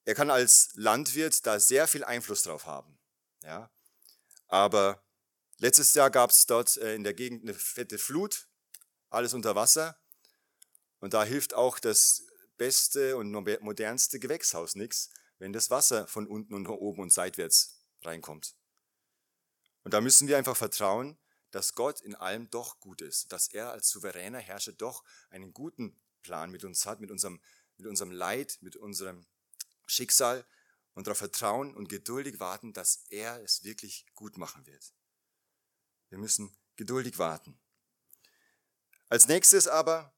Er 0.04 0.14
kann 0.14 0.30
als 0.30 0.70
Landwirt 0.74 1.46
da 1.46 1.58
sehr 1.58 1.88
viel 1.88 2.04
Einfluss 2.04 2.42
drauf 2.42 2.66
haben, 2.66 2.98
ja. 3.42 3.70
Aber 4.48 5.02
letztes 5.58 5.94
Jahr 5.94 6.10
gab's 6.10 6.44
dort 6.44 6.76
äh, 6.76 6.94
in 6.94 7.04
der 7.04 7.14
Gegend 7.14 7.42
eine 7.42 7.54
fette 7.54 7.98
Flut, 7.98 8.48
alles 9.14 9.34
unter 9.34 9.54
Wasser, 9.54 9.98
und 11.00 11.12
da 11.12 11.24
hilft 11.24 11.54
auch 11.54 11.78
das 11.78 12.26
beste 12.56 13.16
und 13.16 13.30
modernste 13.30 14.18
Gewächshaus 14.18 14.74
nichts, 14.74 15.10
wenn 15.38 15.52
das 15.52 15.70
Wasser 15.70 16.06
von 16.06 16.26
unten 16.26 16.54
und 16.54 16.66
oben 16.66 17.02
und 17.02 17.12
seitwärts 17.12 17.84
reinkommt. 18.02 18.54
Und 19.82 19.92
da 19.92 20.00
müssen 20.00 20.28
wir 20.28 20.38
einfach 20.38 20.56
vertrauen, 20.56 21.18
dass 21.50 21.74
Gott 21.74 22.00
in 22.00 22.14
allem 22.14 22.50
doch 22.50 22.80
gut 22.80 23.00
ist, 23.00 23.32
dass 23.32 23.48
er 23.48 23.70
als 23.70 23.90
souveräner 23.90 24.38
Herrscher 24.38 24.72
doch 24.72 25.04
einen 25.30 25.52
guten 25.52 25.96
Plan 26.22 26.50
mit 26.50 26.64
uns 26.64 26.86
hat, 26.86 27.00
mit 27.00 27.10
unserem, 27.10 27.40
mit 27.76 27.86
unserem 27.86 28.10
Leid, 28.10 28.58
mit 28.62 28.76
unserem 28.76 29.26
Schicksal 29.86 30.44
und 30.94 31.06
darauf 31.06 31.18
vertrauen 31.18 31.74
und 31.76 31.88
geduldig 31.88 32.40
warten, 32.40 32.72
dass 32.72 33.04
er 33.10 33.42
es 33.42 33.62
wirklich 33.62 34.06
gut 34.14 34.38
machen 34.38 34.66
wird. 34.66 34.94
Wir 36.08 36.18
müssen 36.18 36.56
geduldig 36.76 37.18
warten. 37.18 37.60
Als 39.08 39.28
nächstes 39.28 39.68
aber, 39.68 40.14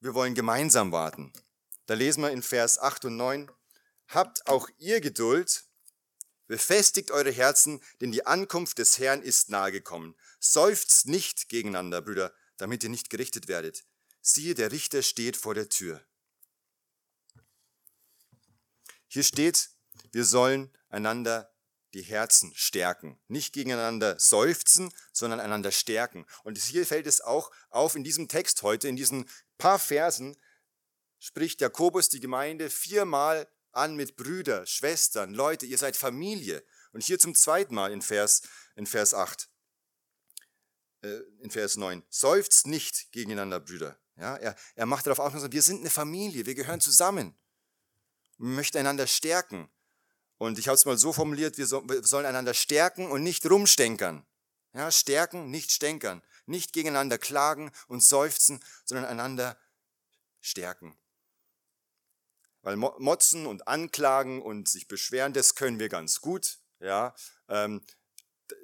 wir 0.00 0.14
wollen 0.14 0.34
gemeinsam 0.34 0.92
warten. 0.92 1.32
Da 1.86 1.94
lesen 1.94 2.22
wir 2.22 2.30
in 2.30 2.42
Vers 2.42 2.78
8 2.78 3.06
und 3.06 3.16
9, 3.16 3.50
habt 4.08 4.46
auch 4.46 4.68
ihr 4.78 5.00
Geduld 5.00 5.68
Befestigt 6.48 7.10
eure 7.10 7.30
Herzen, 7.30 7.82
denn 8.00 8.10
die 8.10 8.26
Ankunft 8.26 8.78
des 8.78 8.98
Herrn 8.98 9.20
ist 9.20 9.50
nahegekommen. 9.50 10.16
Seufzt 10.40 11.06
nicht 11.06 11.50
gegeneinander, 11.50 12.00
Brüder, 12.00 12.34
damit 12.56 12.82
ihr 12.82 12.88
nicht 12.88 13.10
gerichtet 13.10 13.48
werdet. 13.48 13.84
Siehe, 14.22 14.54
der 14.54 14.72
Richter 14.72 15.02
steht 15.02 15.36
vor 15.36 15.54
der 15.54 15.68
Tür. 15.68 16.02
Hier 19.08 19.22
steht, 19.22 19.70
wir 20.10 20.24
sollen 20.24 20.74
einander 20.88 21.54
die 21.94 22.02
Herzen 22.02 22.52
stärken. 22.54 23.18
Nicht 23.28 23.52
gegeneinander 23.52 24.18
seufzen, 24.18 24.92
sondern 25.12 25.40
einander 25.40 25.72
stärken. 25.72 26.26
Und 26.44 26.58
hier 26.58 26.86
fällt 26.86 27.06
es 27.06 27.20
auch 27.20 27.50
auf 27.70 27.94
in 27.94 28.04
diesem 28.04 28.28
Text 28.28 28.62
heute, 28.62 28.88
in 28.88 28.96
diesen 28.96 29.28
paar 29.56 29.78
Versen, 29.78 30.36
spricht 31.18 31.60
Jakobus 31.60 32.08
die 32.08 32.20
Gemeinde 32.20 32.70
viermal 32.70 33.48
an 33.72 33.96
mit 33.96 34.16
Brüder, 34.16 34.66
Schwestern, 34.66 35.34
Leute, 35.34 35.66
ihr 35.66 35.78
seid 35.78 35.96
Familie. 35.96 36.64
Und 36.92 37.02
hier 37.02 37.18
zum 37.18 37.34
zweiten 37.34 37.74
Mal 37.74 37.92
in 37.92 38.02
Vers, 38.02 38.42
in 38.76 38.86
Vers 38.86 39.14
8, 39.14 39.48
äh, 41.02 41.20
in 41.40 41.50
Vers 41.50 41.76
9. 41.76 42.02
Seufzt 42.08 42.66
nicht 42.66 43.12
gegeneinander, 43.12 43.60
Brüder. 43.60 43.98
Ja, 44.16 44.36
er, 44.36 44.56
er 44.74 44.86
macht 44.86 45.06
darauf 45.06 45.20
aufmerksam, 45.20 45.52
wir 45.52 45.62
sind 45.62 45.80
eine 45.80 45.90
Familie, 45.90 46.46
wir 46.46 46.54
gehören 46.54 46.80
zusammen. 46.80 47.38
Wir 48.38 48.48
möchten 48.48 48.78
einander 48.78 49.06
stärken. 49.06 49.70
Und 50.38 50.58
ich 50.58 50.68
habe 50.68 50.76
es 50.76 50.84
mal 50.86 50.96
so 50.96 51.12
formuliert, 51.12 51.58
wir, 51.58 51.66
so, 51.66 51.86
wir 51.88 52.02
sollen 52.04 52.26
einander 52.26 52.54
stärken 52.54 53.10
und 53.10 53.22
nicht 53.22 53.48
rumstenkern. 53.48 54.24
Ja, 54.72 54.90
stärken, 54.90 55.50
nicht 55.50 55.72
stänkern. 55.72 56.22
Nicht 56.46 56.72
gegeneinander 56.72 57.18
klagen 57.18 57.70
und 57.88 58.02
seufzen, 58.02 58.62
sondern 58.84 59.06
einander 59.06 59.58
stärken. 60.40 60.96
Weil 62.62 62.76
motzen 62.76 63.46
und 63.46 63.66
anklagen 63.68 64.40
und 64.42 64.68
sich 64.68 64.88
beschweren, 64.88 65.32
das 65.32 65.54
können 65.54 65.78
wir 65.78 65.88
ganz 65.88 66.20
gut. 66.20 66.58
Ja, 66.80 67.14
ähm, 67.48 67.84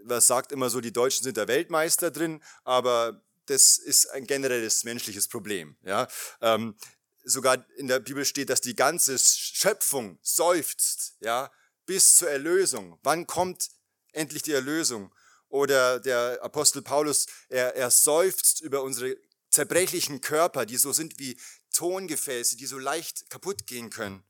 was 0.05 0.27
sagt 0.27 0.53
immer 0.53 0.71
so, 0.71 0.81
die 0.81 0.93
Deutschen 0.93 1.25
sind 1.25 1.37
der 1.37 1.49
Weltmeister 1.49 2.11
drin, 2.11 2.43
aber 2.63 3.23
das 3.47 3.77
ist 3.77 4.07
ein 4.11 4.27
generelles 4.27 4.85
menschliches 4.85 5.29
Problem. 5.29 5.77
Ja, 5.83 6.09
ähm, 6.41 6.77
sogar 7.25 7.65
in 7.77 7.89
der 7.89 8.01
Bibel 8.01 8.25
steht, 8.25 8.51
dass 8.51 8.61
die 8.61 8.77
ganze 8.77 9.19
Schöpfung 9.19 10.19
seufzt, 10.23 11.17
ja, 11.21 11.51
bis 11.87 12.17
zur 12.17 12.31
Erlösung. 12.31 12.99
Wann 13.03 13.27
kommt 13.27 13.71
endlich 14.15 14.43
die 14.43 14.53
Erlösung. 14.53 15.13
Oder 15.49 16.01
der 16.01 16.43
Apostel 16.43 16.83
Paulus, 16.83 17.27
er, 17.49 17.77
er 17.77 17.91
seufzt 17.91 18.61
über 18.61 18.83
unsere 18.83 19.17
zerbrechlichen 19.51 20.21
Körper, 20.21 20.67
die 20.67 20.77
so 20.77 20.93
sind 20.93 21.19
wie 21.19 21.39
Tongefäße, 21.73 22.57
die 22.57 22.67
so 22.67 22.79
leicht 22.79 23.31
kaputt 23.31 23.67
gehen 23.67 23.91
können. 23.91 24.25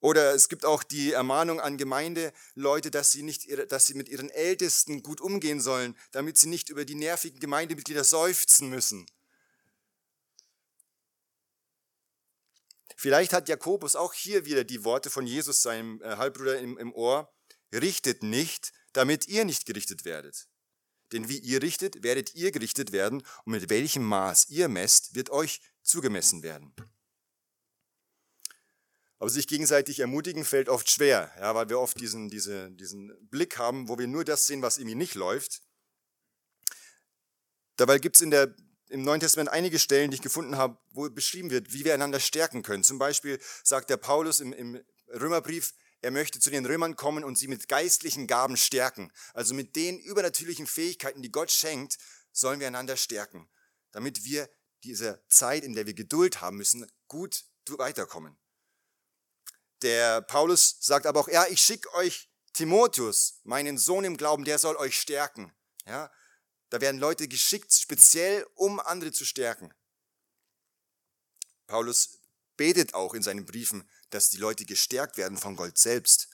Oder 0.00 0.34
es 0.34 0.48
gibt 0.48 0.66
auch 0.66 0.82
die 0.82 1.12
Ermahnung 1.12 1.60
an 1.60 1.78
Gemeindeleute, 1.78 2.90
dass 2.90 3.12
sie, 3.12 3.22
nicht, 3.22 3.46
dass 3.72 3.86
sie 3.86 3.94
mit 3.94 4.08
ihren 4.10 4.28
Ältesten 4.28 5.02
gut 5.02 5.20
umgehen 5.20 5.62
sollen, 5.62 5.96
damit 6.12 6.36
sie 6.36 6.48
nicht 6.48 6.68
über 6.68 6.84
die 6.84 6.94
nervigen 6.94 7.40
Gemeindemitglieder 7.40 8.04
seufzen 8.04 8.68
müssen. 8.68 9.06
Vielleicht 12.96 13.32
hat 13.32 13.48
Jakobus 13.48 13.96
auch 13.96 14.14
hier 14.14 14.44
wieder 14.44 14.64
die 14.64 14.84
Worte 14.84 15.10
von 15.10 15.26
Jesus, 15.26 15.62
seinem 15.62 16.00
äh, 16.02 16.16
Halbbruder, 16.16 16.58
im, 16.58 16.78
im 16.78 16.92
Ohr. 16.92 17.32
Richtet 17.72 18.22
nicht, 18.22 18.72
damit 18.92 19.26
ihr 19.26 19.44
nicht 19.44 19.66
gerichtet 19.66 20.04
werdet. 20.04 20.48
Denn 21.12 21.28
wie 21.28 21.38
ihr 21.38 21.62
richtet, 21.62 22.02
werdet 22.02 22.34
ihr 22.34 22.50
gerichtet 22.50 22.92
werden, 22.92 23.22
und 23.44 23.52
mit 23.52 23.68
welchem 23.68 24.04
Maß 24.04 24.48
ihr 24.48 24.68
messt, 24.68 25.14
wird 25.14 25.30
euch 25.30 25.60
zugemessen 25.82 26.42
werden. 26.42 26.74
Aber 29.18 29.30
sich 29.30 29.46
gegenseitig 29.46 30.00
ermutigen 30.00 30.44
fällt 30.44 30.68
oft 30.68 30.90
schwer, 30.90 31.32
ja, 31.38 31.54
weil 31.54 31.68
wir 31.68 31.78
oft 31.78 31.98
diesen, 32.00 32.28
diese, 32.28 32.70
diesen 32.72 33.12
Blick 33.28 33.58
haben, 33.58 33.88
wo 33.88 33.98
wir 33.98 34.06
nur 34.06 34.24
das 34.24 34.46
sehen, 34.46 34.62
was 34.62 34.78
irgendwie 34.78 34.96
nicht 34.96 35.14
läuft. 35.14 35.62
Dabei 37.76 37.98
gibt 37.98 38.16
es 38.16 38.22
in 38.22 38.30
der 38.30 38.54
im 38.88 39.02
Neuen 39.02 39.20
Testament 39.20 39.48
einige 39.50 39.78
Stellen, 39.78 40.10
die 40.10 40.16
ich 40.16 40.22
gefunden 40.22 40.56
habe, 40.56 40.78
wo 40.90 41.08
beschrieben 41.10 41.50
wird, 41.50 41.72
wie 41.72 41.84
wir 41.84 41.94
einander 41.94 42.20
stärken 42.20 42.62
können. 42.62 42.84
Zum 42.84 42.98
Beispiel 42.98 43.40
sagt 43.62 43.90
der 43.90 43.96
Paulus 43.96 44.40
im, 44.40 44.52
im 44.52 44.84
Römerbrief, 45.08 45.74
er 46.00 46.10
möchte 46.10 46.38
zu 46.38 46.50
den 46.50 46.66
Römern 46.66 46.96
kommen 46.96 47.24
und 47.24 47.38
sie 47.38 47.48
mit 47.48 47.66
geistlichen 47.66 48.26
Gaben 48.26 48.58
stärken. 48.58 49.10
Also 49.32 49.54
mit 49.54 49.74
den 49.74 49.98
übernatürlichen 49.98 50.66
Fähigkeiten, 50.66 51.22
die 51.22 51.32
Gott 51.32 51.50
schenkt, 51.50 51.96
sollen 52.30 52.60
wir 52.60 52.66
einander 52.66 52.96
stärken, 52.96 53.48
damit 53.90 54.24
wir 54.24 54.50
diese 54.82 55.24
Zeit, 55.28 55.64
in 55.64 55.72
der 55.72 55.86
wir 55.86 55.94
Geduld 55.94 56.42
haben 56.42 56.58
müssen, 56.58 56.86
gut 57.08 57.44
weiterkommen. 57.70 58.36
Der 59.80 60.20
Paulus 60.20 60.76
sagt 60.80 61.06
aber 61.06 61.20
auch, 61.20 61.28
ja, 61.28 61.46
ich 61.46 61.62
schicke 61.62 61.92
euch 61.94 62.28
Timotheus, 62.52 63.40
meinen 63.44 63.78
Sohn 63.78 64.04
im 64.04 64.16
Glauben, 64.16 64.44
der 64.44 64.58
soll 64.58 64.76
euch 64.76 64.98
stärken. 64.98 65.54
Ja, 65.86 66.10
da 66.74 66.80
werden 66.80 66.98
Leute 66.98 67.28
geschickt, 67.28 67.72
speziell 67.72 68.44
um 68.56 68.80
andere 68.80 69.12
zu 69.12 69.24
stärken. 69.24 69.72
Paulus 71.68 72.18
betet 72.56 72.94
auch 72.94 73.14
in 73.14 73.22
seinen 73.22 73.46
Briefen, 73.46 73.88
dass 74.10 74.30
die 74.30 74.38
Leute 74.38 74.64
gestärkt 74.64 75.16
werden 75.16 75.38
von 75.38 75.54
Gott 75.54 75.78
selbst. 75.78 76.30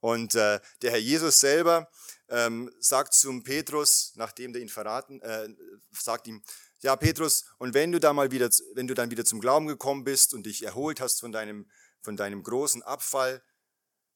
Und 0.00 0.36
äh, 0.36 0.58
der 0.80 0.90
Herr 0.90 0.98
Jesus 0.98 1.38
selber 1.38 1.90
ähm, 2.30 2.74
sagt 2.80 3.12
zum 3.12 3.42
Petrus, 3.42 4.12
nachdem 4.14 4.54
der 4.54 4.62
ihn 4.62 4.70
verraten, 4.70 5.20
äh, 5.20 5.54
sagt 5.92 6.28
ihm, 6.28 6.42
ja 6.80 6.96
Petrus, 6.96 7.44
und 7.58 7.74
wenn 7.74 7.92
du 7.92 8.00
da 8.00 8.14
mal 8.14 8.30
wieder, 8.30 8.48
wenn 8.72 8.86
du 8.86 8.94
dann 8.94 9.10
wieder 9.10 9.26
zum 9.26 9.38
Glauben 9.38 9.66
gekommen 9.66 10.02
bist 10.02 10.32
und 10.32 10.46
dich 10.46 10.62
erholt 10.62 11.02
hast 11.02 11.20
von 11.20 11.30
deinem, 11.30 11.70
von 12.00 12.16
deinem 12.16 12.42
großen 12.42 12.82
Abfall, 12.82 13.42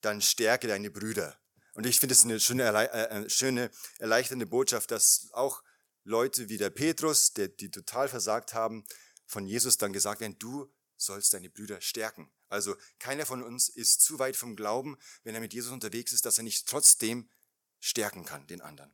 dann 0.00 0.22
stärke 0.22 0.66
deine 0.66 0.90
Brüder. 0.90 1.38
Und 1.78 1.86
ich 1.86 2.00
finde 2.00 2.12
es 2.12 2.24
eine 2.24 2.40
schöne, 2.40 2.64
äh, 2.64 3.22
äh, 3.22 3.30
schöne, 3.30 3.70
erleichternde 4.00 4.46
Botschaft, 4.46 4.90
dass 4.90 5.28
auch 5.30 5.62
Leute 6.02 6.48
wie 6.48 6.56
der 6.56 6.70
Petrus, 6.70 7.34
der, 7.34 7.46
die 7.46 7.70
total 7.70 8.08
versagt 8.08 8.52
haben, 8.52 8.84
von 9.26 9.46
Jesus 9.46 9.78
dann 9.78 9.92
gesagt 9.92 10.20
werden, 10.20 10.36
du 10.40 10.74
sollst 10.96 11.34
deine 11.34 11.50
Brüder 11.50 11.80
stärken. 11.80 12.32
Also 12.48 12.74
keiner 12.98 13.26
von 13.26 13.44
uns 13.44 13.68
ist 13.68 14.02
zu 14.02 14.18
weit 14.18 14.34
vom 14.34 14.56
Glauben, 14.56 14.98
wenn 15.22 15.36
er 15.36 15.40
mit 15.40 15.54
Jesus 15.54 15.70
unterwegs 15.70 16.10
ist, 16.10 16.26
dass 16.26 16.38
er 16.38 16.42
nicht 16.42 16.66
trotzdem 16.66 17.30
stärken 17.78 18.24
kann, 18.24 18.44
den 18.48 18.60
anderen. 18.60 18.92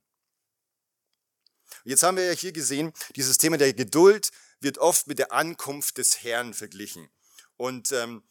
Jetzt 1.85 2.03
haben 2.03 2.19
wir 2.19 2.27
ja 2.27 2.33
hier 2.33 2.53
gesehen, 2.53 2.93
dieses 3.17 3.39
Thema 3.39 3.57
der 3.57 3.73
Geduld 3.73 4.31
wird 4.61 4.77
oft 4.77 5.07
mit 5.07 5.19
der 5.19 5.33
Ankunft 5.33 5.97
des 5.97 6.23
Herrn 6.23 6.53
verglichen. 6.53 7.09
Und 7.57 7.93
ähm, 7.93 8.25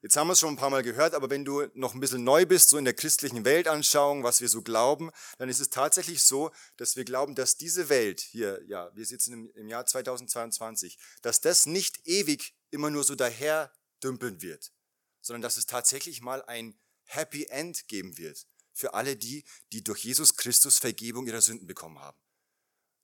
Jetzt 0.00 0.16
haben 0.16 0.28
wir 0.28 0.34
es 0.34 0.40
schon 0.40 0.54
ein 0.54 0.56
paar 0.56 0.70
Mal 0.70 0.84
gehört, 0.84 1.14
aber 1.14 1.28
wenn 1.28 1.44
du 1.44 1.66
noch 1.74 1.92
ein 1.92 1.98
bisschen 1.98 2.22
neu 2.22 2.46
bist, 2.46 2.68
so 2.68 2.78
in 2.78 2.84
der 2.84 2.94
christlichen 2.94 3.44
Weltanschauung, 3.44 4.22
was 4.22 4.40
wir 4.40 4.48
so 4.48 4.62
glauben, 4.62 5.10
dann 5.38 5.48
ist 5.48 5.58
es 5.58 5.70
tatsächlich 5.70 6.22
so, 6.22 6.52
dass 6.76 6.94
wir 6.94 7.04
glauben, 7.04 7.34
dass 7.34 7.56
diese 7.56 7.88
Welt 7.88 8.20
hier, 8.20 8.62
ja, 8.68 8.94
wir 8.94 9.04
sitzen 9.04 9.32
im, 9.32 9.50
im 9.54 9.68
Jahr 9.68 9.86
2022, 9.86 10.98
dass 11.22 11.40
das 11.40 11.66
nicht 11.66 12.06
ewig 12.06 12.54
immer 12.70 12.90
nur 12.90 13.02
so 13.02 13.16
daher 13.16 13.72
dümpeln 14.02 14.40
wird, 14.40 14.72
sondern 15.20 15.42
dass 15.42 15.56
es 15.56 15.66
tatsächlich 15.66 16.20
mal 16.20 16.44
ein 16.44 16.78
Happy 17.02 17.46
End 17.46 17.88
geben 17.88 18.18
wird 18.18 18.46
für 18.72 18.94
alle 18.94 19.16
die, 19.16 19.44
die 19.72 19.82
durch 19.82 20.04
Jesus 20.04 20.36
Christus 20.36 20.78
Vergebung 20.78 21.26
ihrer 21.26 21.40
Sünden 21.40 21.66
bekommen 21.66 21.98
haben. 21.98 22.18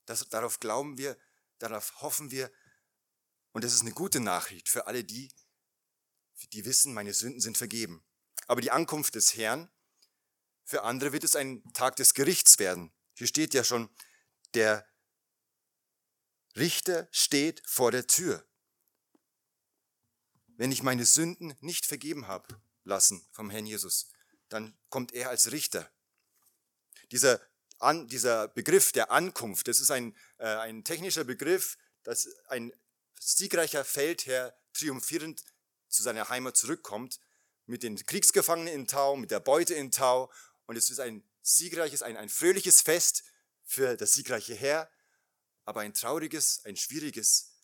Das, 0.06 0.28
darauf 0.28 0.60
glauben 0.60 0.96
wir, 0.96 1.16
darauf 1.58 2.00
hoffen 2.02 2.30
wir 2.30 2.52
und 3.50 3.64
das 3.64 3.74
ist 3.74 3.80
eine 3.80 3.92
gute 3.92 4.20
Nachricht 4.20 4.68
für 4.68 4.86
alle 4.86 5.02
die, 5.02 5.32
die 6.52 6.64
wissen, 6.64 6.94
meine 6.94 7.14
Sünden 7.14 7.40
sind 7.40 7.58
vergeben. 7.58 8.04
Aber 8.46 8.60
die 8.60 8.70
Ankunft 8.70 9.14
des 9.14 9.36
Herrn, 9.36 9.70
für 10.64 10.82
andere 10.82 11.12
wird 11.12 11.24
es 11.24 11.36
ein 11.36 11.62
Tag 11.72 11.96
des 11.96 12.14
Gerichts 12.14 12.58
werden. 12.58 12.92
Hier 13.14 13.26
steht 13.26 13.54
ja 13.54 13.64
schon, 13.64 13.90
der 14.54 14.86
Richter 16.56 17.08
steht 17.10 17.62
vor 17.66 17.90
der 17.90 18.06
Tür. 18.06 18.44
Wenn 20.56 20.72
ich 20.72 20.82
meine 20.82 21.04
Sünden 21.04 21.54
nicht 21.60 21.84
vergeben 21.84 22.28
habe 22.28 22.60
lassen 22.84 23.26
vom 23.32 23.50
Herrn 23.50 23.66
Jesus, 23.66 24.08
dann 24.48 24.76
kommt 24.88 25.12
er 25.12 25.30
als 25.30 25.50
Richter. 25.50 25.90
Dieser, 27.10 27.40
an, 27.78 28.06
dieser 28.08 28.48
Begriff 28.48 28.92
der 28.92 29.10
Ankunft, 29.10 29.68
das 29.68 29.80
ist 29.80 29.90
ein, 29.90 30.16
äh, 30.38 30.46
ein 30.46 30.84
technischer 30.84 31.24
Begriff, 31.24 31.76
dass 32.04 32.28
ein 32.46 32.72
siegreicher 33.18 33.84
Feldherr 33.84 34.56
triumphierend 34.72 35.42
zu 35.94 36.02
seiner 36.02 36.28
Heimat 36.28 36.56
zurückkommt, 36.56 37.20
mit 37.66 37.82
den 37.82 37.96
Kriegsgefangenen 37.96 38.72
in 38.72 38.86
Tau, 38.86 39.16
mit 39.16 39.30
der 39.30 39.40
Beute 39.40 39.74
in 39.74 39.90
Tau. 39.90 40.30
Und 40.66 40.76
es 40.76 40.90
ist 40.90 41.00
ein 41.00 41.24
siegreiches, 41.40 42.02
ein, 42.02 42.16
ein 42.16 42.28
fröhliches 42.28 42.80
Fest 42.80 43.24
für 43.64 43.96
das 43.96 44.12
siegreiche 44.14 44.54
Heer, 44.54 44.90
aber 45.64 45.80
ein 45.80 45.94
trauriges, 45.94 46.64
ein 46.64 46.76
schwieriges 46.76 47.54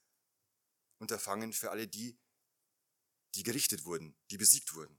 Unterfangen 0.98 1.52
für 1.52 1.70
alle 1.70 1.86
die, 1.86 2.18
die 3.34 3.42
gerichtet 3.42 3.84
wurden, 3.84 4.16
die 4.30 4.38
besiegt 4.38 4.74
wurden. 4.74 4.98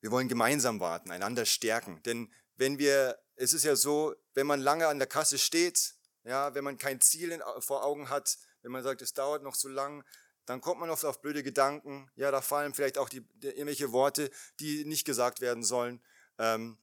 Wir 0.00 0.12
wollen 0.12 0.28
gemeinsam 0.28 0.78
warten, 0.78 1.10
einander 1.10 1.46
stärken, 1.46 2.00
denn 2.04 2.32
wenn 2.56 2.78
wir, 2.78 3.18
es 3.36 3.52
ist 3.52 3.64
ja 3.64 3.76
so, 3.76 4.14
wenn 4.34 4.46
man 4.46 4.60
lange 4.60 4.88
an 4.88 4.98
der 4.98 5.06
Kasse 5.06 5.38
steht, 5.38 5.94
ja, 6.24 6.54
wenn 6.54 6.64
man 6.64 6.78
kein 6.78 7.00
Ziel 7.00 7.40
vor 7.60 7.84
Augen 7.84 8.08
hat, 8.08 8.38
wenn 8.62 8.72
man 8.72 8.82
sagt, 8.82 9.02
es 9.02 9.12
dauert 9.12 9.42
noch 9.42 9.56
zu 9.56 9.68
lang, 9.68 10.04
dann 10.46 10.60
kommt 10.60 10.80
man 10.80 10.90
oft 10.90 11.04
auf 11.04 11.20
blöde 11.20 11.42
Gedanken. 11.42 12.10
Ja, 12.14 12.30
da 12.30 12.40
fallen 12.40 12.74
vielleicht 12.74 12.98
auch 12.98 13.08
die, 13.08 13.20
die 13.34 13.48
irgendwelche 13.48 13.92
Worte, 13.92 14.30
die 14.60 14.84
nicht 14.84 15.04
gesagt 15.04 15.40
werden 15.40 15.62
sollen. 15.62 16.02
Ähm, 16.38 16.78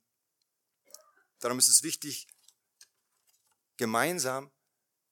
darum 1.40 1.60
ist 1.60 1.70
es 1.70 1.84
wichtig, 1.84 2.28
gemeinsam 3.78 4.52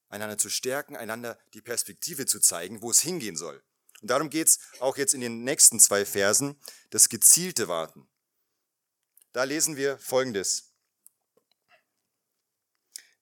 einander 0.10 0.38
zu 0.38 0.50
stärken, 0.50 0.96
einander 0.96 1.40
die 1.54 1.62
Perspektive 1.62 2.26
zu 2.26 2.40
zeigen, 2.40 2.82
wo 2.82 2.92
es 2.92 3.02
hingehen 3.02 3.38
soll. 3.38 3.64
Und 4.02 4.10
darum 4.10 4.30
geht 4.30 4.48
es 4.48 4.60
auch 4.80 4.98
jetzt 4.98 5.14
in 5.14 5.22
den 5.22 5.44
nächsten 5.44 5.80
zwei 5.80 6.06
Versen, 6.06 6.60
das 6.90 7.10
gezielte 7.10 7.68
Warten. 7.68 8.10
Da 9.32 9.44
lesen 9.44 9.78
wir 9.78 9.98
Folgendes. 10.00 10.71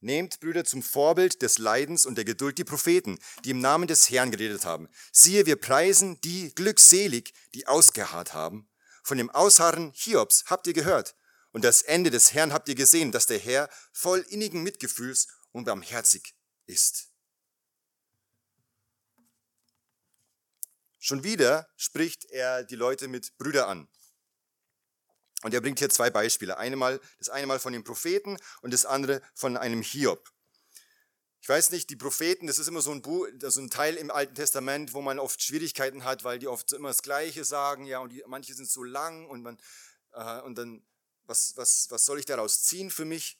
Nehmt, 0.01 0.39
Brüder, 0.39 0.63
zum 0.63 0.81
Vorbild 0.81 1.41
des 1.41 1.57
Leidens 1.57 2.05
und 2.05 2.15
der 2.15 2.25
Geduld 2.25 2.57
die 2.57 2.63
Propheten, 2.63 3.19
die 3.43 3.51
im 3.51 3.59
Namen 3.59 3.87
des 3.87 4.09
Herrn 4.09 4.31
geredet 4.31 4.65
haben. 4.65 4.87
Siehe, 5.11 5.45
wir 5.45 5.57
preisen 5.57 6.21
die 6.21 6.53
glückselig, 6.55 7.33
die 7.53 7.67
ausgeharrt 7.67 8.33
haben. 8.33 8.69
Von 9.03 9.17
dem 9.17 9.29
Ausharren 9.29 9.91
Hiobs 9.93 10.45
habt 10.45 10.67
ihr 10.67 10.73
gehört. 10.73 11.15
Und 11.51 11.63
das 11.63 11.81
Ende 11.81 12.11
des 12.11 12.33
Herrn 12.33 12.53
habt 12.53 12.69
ihr 12.69 12.75
gesehen, 12.75 13.11
dass 13.11 13.25
der 13.25 13.39
Herr 13.39 13.69
voll 13.91 14.19
innigen 14.29 14.63
Mitgefühls 14.63 15.27
und 15.51 15.65
barmherzig 15.65 16.35
ist. 16.65 17.09
Schon 20.99 21.23
wieder 21.23 21.67
spricht 21.75 22.25
er 22.25 22.63
die 22.63 22.75
Leute 22.75 23.07
mit 23.07 23.37
Brüder 23.37 23.67
an. 23.67 23.89
Und 25.43 25.53
er 25.53 25.61
bringt 25.61 25.79
hier 25.79 25.89
zwei 25.89 26.09
Beispiele. 26.09 26.57
Einmal, 26.57 26.99
das 27.17 27.29
eine 27.29 27.47
Mal 27.47 27.59
von 27.59 27.73
den 27.73 27.83
Propheten 27.83 28.37
und 28.61 28.73
das 28.73 28.85
andere 28.85 29.21
von 29.33 29.55
einem 29.57 29.81
Hiob. 29.81 30.29
Ich 31.41 31.47
weiß 31.47 31.71
nicht, 31.71 31.89
die 31.89 31.95
Propheten, 31.95 32.47
das 32.47 32.59
ist 32.59 32.67
immer 32.67 32.81
so 32.81 32.91
ein, 32.91 33.01
Buch, 33.01 33.27
so 33.41 33.61
ein 33.61 33.69
Teil 33.69 33.95
im 33.95 34.11
Alten 34.11 34.35
Testament, 34.35 34.93
wo 34.93 35.01
man 35.01 35.17
oft 35.17 35.41
Schwierigkeiten 35.41 36.03
hat, 36.03 36.23
weil 36.23 36.37
die 36.37 36.47
oft 36.47 36.71
immer 36.73 36.89
das 36.89 37.01
Gleiche 37.01 37.45
sagen, 37.45 37.85
ja, 37.85 37.99
und 37.99 38.11
die, 38.11 38.23
manche 38.27 38.53
sind 38.53 38.69
so 38.69 38.83
lang 38.83 39.25
und 39.27 39.41
man, 39.41 39.57
äh, 40.11 40.41
und 40.41 40.57
dann, 40.57 40.85
was, 41.23 41.53
was, 41.55 41.87
was 41.89 42.05
soll 42.05 42.19
ich 42.19 42.25
daraus 42.25 42.63
ziehen 42.63 42.91
für 42.91 43.05
mich? 43.05 43.39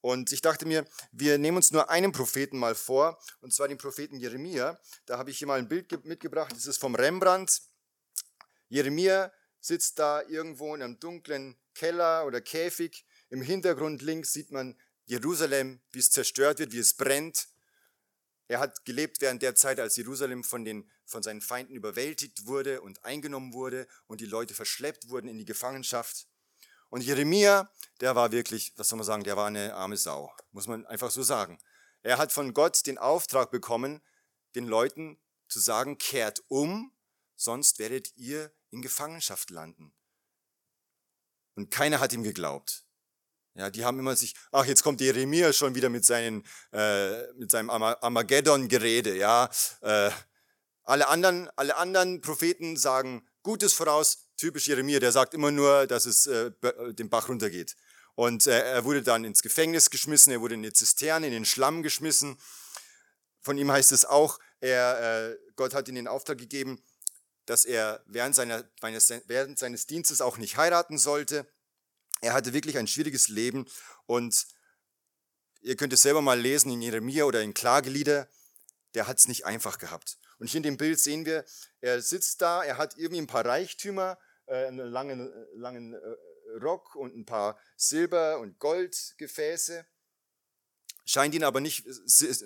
Und 0.00 0.32
ich 0.32 0.40
dachte 0.40 0.66
mir, 0.66 0.86
wir 1.12 1.38
nehmen 1.38 1.56
uns 1.56 1.70
nur 1.70 1.88
einen 1.90 2.12
Propheten 2.12 2.58
mal 2.58 2.74
vor, 2.74 3.18
und 3.40 3.54
zwar 3.54 3.68
den 3.68 3.78
Propheten 3.78 4.18
Jeremia. 4.18 4.78
Da 5.06 5.18
habe 5.18 5.30
ich 5.30 5.38
hier 5.38 5.46
mal 5.46 5.58
ein 5.58 5.68
Bild 5.68 6.04
mitgebracht, 6.04 6.52
das 6.54 6.66
ist 6.66 6.78
vom 6.78 6.94
Rembrandt. 6.94 7.62
Jeremia 8.68 9.32
sitzt 9.66 9.98
da 9.98 10.22
irgendwo 10.22 10.74
in 10.74 10.82
einem 10.82 11.00
dunklen 11.00 11.56
Keller 11.74 12.24
oder 12.26 12.40
Käfig. 12.40 13.04
Im 13.30 13.42
Hintergrund 13.42 14.02
links 14.02 14.32
sieht 14.32 14.50
man 14.52 14.78
Jerusalem, 15.06 15.80
wie 15.92 15.98
es 15.98 16.10
zerstört 16.10 16.58
wird, 16.58 16.72
wie 16.72 16.78
es 16.78 16.94
brennt. 16.94 17.48
Er 18.48 18.60
hat 18.60 18.84
gelebt 18.84 19.20
während 19.20 19.42
der 19.42 19.56
Zeit, 19.56 19.80
als 19.80 19.96
Jerusalem 19.96 20.44
von, 20.44 20.64
den, 20.64 20.88
von 21.04 21.22
seinen 21.22 21.40
Feinden 21.40 21.74
überwältigt 21.74 22.46
wurde 22.46 22.80
und 22.80 23.04
eingenommen 23.04 23.52
wurde 23.52 23.88
und 24.06 24.20
die 24.20 24.26
Leute 24.26 24.54
verschleppt 24.54 25.08
wurden 25.08 25.28
in 25.28 25.38
die 25.38 25.44
Gefangenschaft. 25.44 26.28
Und 26.88 27.02
Jeremia, 27.02 27.68
der 28.00 28.14
war 28.14 28.30
wirklich, 28.30 28.72
was 28.76 28.88
soll 28.88 28.98
man 28.98 29.06
sagen, 29.06 29.24
der 29.24 29.36
war 29.36 29.48
eine 29.48 29.74
arme 29.74 29.96
Sau, 29.96 30.32
muss 30.52 30.68
man 30.68 30.86
einfach 30.86 31.10
so 31.10 31.24
sagen. 31.24 31.58
Er 32.02 32.18
hat 32.18 32.30
von 32.30 32.54
Gott 32.54 32.86
den 32.86 32.98
Auftrag 32.98 33.50
bekommen, 33.50 34.00
den 34.54 34.68
Leuten 34.68 35.18
zu 35.48 35.58
sagen, 35.58 35.98
kehrt 35.98 36.44
um, 36.46 36.92
sonst 37.34 37.80
werdet 37.80 38.16
ihr 38.16 38.52
in 38.70 38.82
Gefangenschaft 38.82 39.50
landen. 39.50 39.92
Und 41.54 41.70
keiner 41.70 42.00
hat 42.00 42.12
ihm 42.12 42.22
geglaubt. 42.22 42.84
Ja, 43.54 43.70
die 43.70 43.84
haben 43.84 43.98
immer 43.98 44.14
sich, 44.14 44.34
ach, 44.52 44.66
jetzt 44.66 44.82
kommt 44.82 45.00
Jeremia 45.00 45.52
schon 45.52 45.74
wieder 45.74 45.88
mit, 45.88 46.04
seinen, 46.04 46.44
äh, 46.72 47.32
mit 47.32 47.50
seinem 47.50 47.70
Armageddon-Gerede. 47.70 49.16
Ja, 49.16 49.48
äh, 49.80 50.10
alle, 50.82 51.08
anderen, 51.08 51.48
alle 51.56 51.76
anderen 51.76 52.20
Propheten 52.20 52.76
sagen 52.76 53.26
Gutes 53.42 53.72
voraus, 53.72 54.28
typisch 54.36 54.68
Jeremia, 54.68 54.98
der 54.98 55.12
sagt 55.12 55.32
immer 55.32 55.50
nur, 55.50 55.86
dass 55.86 56.04
es 56.04 56.26
äh, 56.26 56.50
den 56.92 57.08
Bach 57.08 57.28
runtergeht. 57.28 57.76
Und 58.14 58.46
äh, 58.46 58.60
er 58.60 58.84
wurde 58.84 59.02
dann 59.02 59.24
ins 59.24 59.42
Gefängnis 59.42 59.88
geschmissen, 59.88 60.32
er 60.32 60.40
wurde 60.40 60.54
in 60.54 60.62
die 60.62 60.72
Zisterne, 60.72 61.26
in 61.26 61.32
den 61.32 61.44
Schlamm 61.44 61.82
geschmissen. 61.82 62.38
Von 63.40 63.56
ihm 63.56 63.70
heißt 63.70 63.92
es 63.92 64.04
auch, 64.04 64.38
er, 64.60 65.30
äh, 65.30 65.36
Gott 65.54 65.74
hat 65.74 65.88
ihm 65.88 65.94
den 65.94 66.08
Auftrag 66.08 66.38
gegeben, 66.38 66.82
dass 67.46 67.64
er 67.64 68.02
während, 68.06 68.34
seiner, 68.34 68.64
während 68.80 69.58
seines 69.58 69.86
Dienstes 69.86 70.20
auch 70.20 70.36
nicht 70.36 70.56
heiraten 70.56 70.98
sollte. 70.98 71.46
Er 72.20 72.32
hatte 72.32 72.52
wirklich 72.52 72.78
ein 72.78 72.86
schwieriges 72.86 73.28
Leben 73.28 73.66
und 74.06 74.46
ihr 75.60 75.76
könnt 75.76 75.92
es 75.92 76.02
selber 76.02 76.22
mal 76.22 76.38
lesen 76.38 76.72
in 76.72 76.82
Jeremia 76.82 77.24
oder 77.24 77.42
in 77.42 77.54
Klagelieder, 77.54 78.28
der 78.94 79.06
hat 79.06 79.18
es 79.18 79.28
nicht 79.28 79.44
einfach 79.46 79.78
gehabt. 79.78 80.18
Und 80.38 80.48
hier 80.48 80.58
in 80.58 80.64
dem 80.64 80.76
Bild 80.76 81.00
sehen 81.00 81.24
wir, 81.24 81.44
er 81.80 82.02
sitzt 82.02 82.40
da, 82.42 82.62
er 82.62 82.78
hat 82.78 82.96
irgendwie 82.96 83.20
ein 83.20 83.26
paar 83.26 83.44
Reichtümer, 83.44 84.18
äh, 84.46 84.66
einen 84.66 84.86
langen, 84.86 85.32
langen 85.54 85.94
äh, 85.94 85.98
Rock 86.62 86.94
und 86.94 87.16
ein 87.16 87.26
paar 87.26 87.58
Silber- 87.76 88.38
und 88.38 88.58
Goldgefäße. 88.58 89.86
Scheint 91.04 91.34
ihn, 91.34 91.44
aber 91.44 91.60
nicht, 91.60 91.86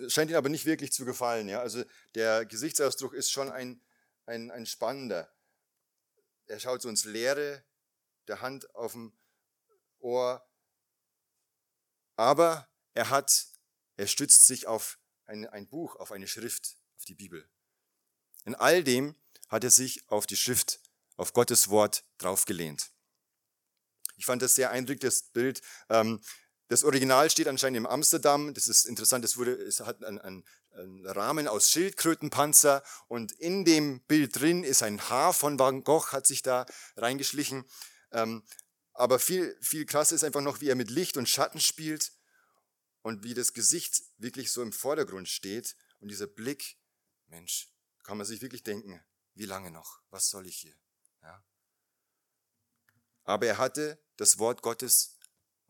scheint 0.09 0.30
ihn 0.30 0.37
aber 0.37 0.49
nicht 0.49 0.66
wirklich 0.66 0.92
zu 0.92 1.04
gefallen. 1.04 1.49
Ja? 1.49 1.61
Also 1.61 1.83
der 2.14 2.45
Gesichtsausdruck 2.45 3.14
ist 3.14 3.30
schon 3.30 3.50
ein, 3.50 3.80
ein, 4.30 4.50
ein 4.50 4.64
spannender. 4.64 5.30
Er 6.46 6.58
schaut 6.58 6.84
ins 6.84 7.04
Leere, 7.04 7.64
der 8.28 8.40
Hand 8.40 8.75
auf 8.75 8.92
dem 8.92 9.12
Ohr. 9.99 10.46
Aber 12.16 12.68
er 12.94 13.10
hat, 13.10 13.49
er 13.96 14.06
stützt 14.06 14.46
sich 14.46 14.66
auf 14.66 14.99
ein, 15.26 15.46
ein 15.46 15.68
Buch, 15.68 15.96
auf 15.96 16.12
eine 16.12 16.26
Schrift, 16.26 16.76
auf 16.96 17.04
die 17.04 17.14
Bibel. 17.14 17.49
In 18.44 18.54
all 18.54 18.82
dem 18.82 19.14
hat 19.49 19.64
er 19.64 19.70
sich 19.70 20.08
auf 20.08 20.26
die 20.26 20.37
Schrift, 20.37 20.80
auf 21.16 21.32
Gottes 21.32 21.68
Wort 21.68 22.04
draufgelehnt. 22.18 22.92
Ich 24.16 24.26
fand 24.26 24.42
das 24.42 24.54
sehr 24.54 24.70
eindrücklich, 24.70 25.10
das 25.10 25.22
Bild. 25.30 25.60
Ähm, 25.88 26.22
das 26.70 26.84
Original 26.84 27.28
steht 27.28 27.48
anscheinend 27.48 27.78
in 27.78 27.86
Amsterdam. 27.86 28.54
Das 28.54 28.68
ist 28.68 28.86
interessant, 28.86 29.24
es, 29.24 29.36
wurde, 29.36 29.54
es 29.54 29.80
hat 29.80 30.04
einen, 30.04 30.20
einen, 30.20 30.44
einen, 30.70 31.04
Rahmen 31.04 31.48
aus 31.48 31.68
Schildkrötenpanzer 31.68 32.84
und 33.08 33.32
in 33.32 33.64
dem 33.64 34.00
Bild 34.02 34.38
drin 34.38 34.62
ist 34.62 34.84
ein 34.84 35.00
Haar 35.10 35.34
von 35.34 35.58
Van 35.58 35.82
Gogh, 35.82 36.12
hat 36.12 36.28
sich 36.28 36.42
da 36.42 36.66
reingeschlichen. 36.96 37.64
Ähm, 38.12 38.45
aber 38.92 39.18
viel, 39.18 39.58
viel 39.60 39.84
krasser 39.84 40.14
ist 40.14 40.23
einfach 40.23 40.42
noch, 40.42 40.60
wie 40.60 40.68
er 40.68 40.76
mit 40.76 40.90
Licht 40.90 41.16
und 41.16 41.28
Schatten 41.28 41.58
spielt 41.58 42.12
und 43.02 43.25
wie 43.25 43.34
das 43.34 43.52
Gesicht 43.52 44.04
wirklich 44.18 44.52
so 44.52 44.62
im 44.62 44.73
Vordergrund 44.73 45.28
steht 45.28 45.75
und 45.99 46.08
dieser 46.08 46.28
Blick, 46.28 46.78
Mensch, 47.26 47.68
kann 48.04 48.16
man 48.16 48.28
sich 48.28 48.42
wirklich 48.42 48.62
denken, 48.62 49.02
wie 49.34 49.47
lange 49.47 49.73
noch? 49.73 50.02
Was 50.10 50.30
soll 50.30 50.47
ich 50.47 50.58
hier? 50.58 50.76
Ja. 51.25 51.45
Aber 53.25 53.47
er 53.47 53.58
hatte 53.58 54.00
das 54.16 54.38
Wort 54.38 54.62
Gottes 54.62 55.16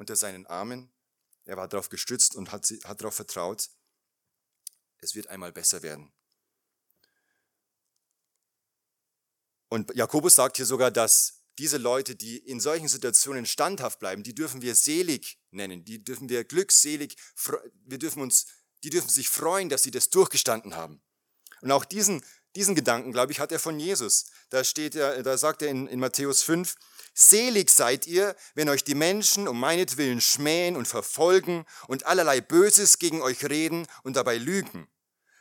unter 0.01 0.17
seinen 0.17 0.47
Armen. 0.47 0.91
Er 1.45 1.59
war 1.59 1.69
darauf 1.69 1.91
gestützt 1.91 2.35
und 2.35 2.51
hat, 2.51 2.67
hat 2.85 3.01
darauf 3.01 3.15
vertraut, 3.15 3.69
es 5.03 5.15
wird 5.15 5.27
einmal 5.29 5.53
besser 5.53 5.83
werden. 5.83 6.11
Und 9.69 9.95
Jakobus 9.95 10.35
sagt 10.35 10.57
hier 10.57 10.67
sogar, 10.67 10.91
dass 10.91 11.45
diese 11.59 11.77
Leute, 11.77 12.17
die 12.17 12.39
in 12.39 12.61
solchen 12.61 12.89
Situationen 12.89 13.45
standhaft 13.45 13.99
bleiben, 13.99 14.23
die 14.23 14.35
dürfen 14.35 14.63
wir 14.63 14.75
selig 14.75 15.39
nennen, 15.51 15.85
die 15.85 16.03
dürfen 16.03 16.31
wir 16.31 16.45
glückselig, 16.45 17.17
wir 17.85 17.99
dürfen 17.99 18.23
uns, 18.23 18.47
die 18.83 18.91
dürfen 18.91 19.11
sich 19.11 19.29
freuen, 19.29 19.69
dass 19.69 19.83
sie 19.83 19.91
das 19.91 20.09
durchgestanden 20.09 20.77
haben. 20.77 21.03
Und 21.61 21.73
auch 21.73 21.85
diesen, 21.85 22.25
diesen 22.57 22.75
Gedanken, 22.75 23.13
glaube 23.13 23.33
ich, 23.33 23.41
hat 23.41 23.53
er 23.53 23.59
von 23.59 23.79
Jesus. 23.79 24.27
Da 24.51 24.65
steht 24.65 24.95
er, 24.95 25.23
da 25.23 25.39
sagt 25.39 25.63
er 25.63 25.69
in, 25.69 25.87
in 25.87 26.01
Matthäus 26.01 26.43
5, 26.43 26.75
Selig 27.15 27.71
seid 27.71 28.07
ihr, 28.07 28.37
wenn 28.55 28.69
euch 28.69 28.85
die 28.85 28.95
Menschen 28.95 29.49
um 29.49 29.59
meinetwillen 29.59 30.21
schmähen 30.21 30.77
und 30.77 30.87
verfolgen 30.87 31.65
und 31.89 32.07
allerlei 32.07 32.41
Böses 32.41 32.99
gegen 32.99 33.21
euch 33.21 33.45
reden 33.45 33.87
und 34.05 34.17
dabei 34.17 34.39
lügen. 34.39 34.89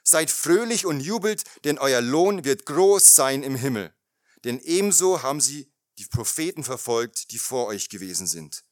Seid 0.04 0.32
fröhlich 0.32 0.86
und 0.86 1.00
jubelt, 1.00 1.44
denn 1.64 1.78
euer 1.78 2.02
Lohn 2.02 2.44
wird 2.44 2.66
groß 2.66 3.16
sein 3.16 3.44
im 3.44 3.56
Himmel. 3.56 3.94
Denn 4.44 4.60
ebenso 4.60 5.22
haben 5.22 5.42
sie 5.42 5.72
die 5.98 6.06
Propheten 6.06 6.64
verfolgt, 6.64 7.32
die 7.32 7.38
vor 7.38 7.68
euch 7.68 7.90
gewesen 7.90 8.26
sind. 8.26 8.64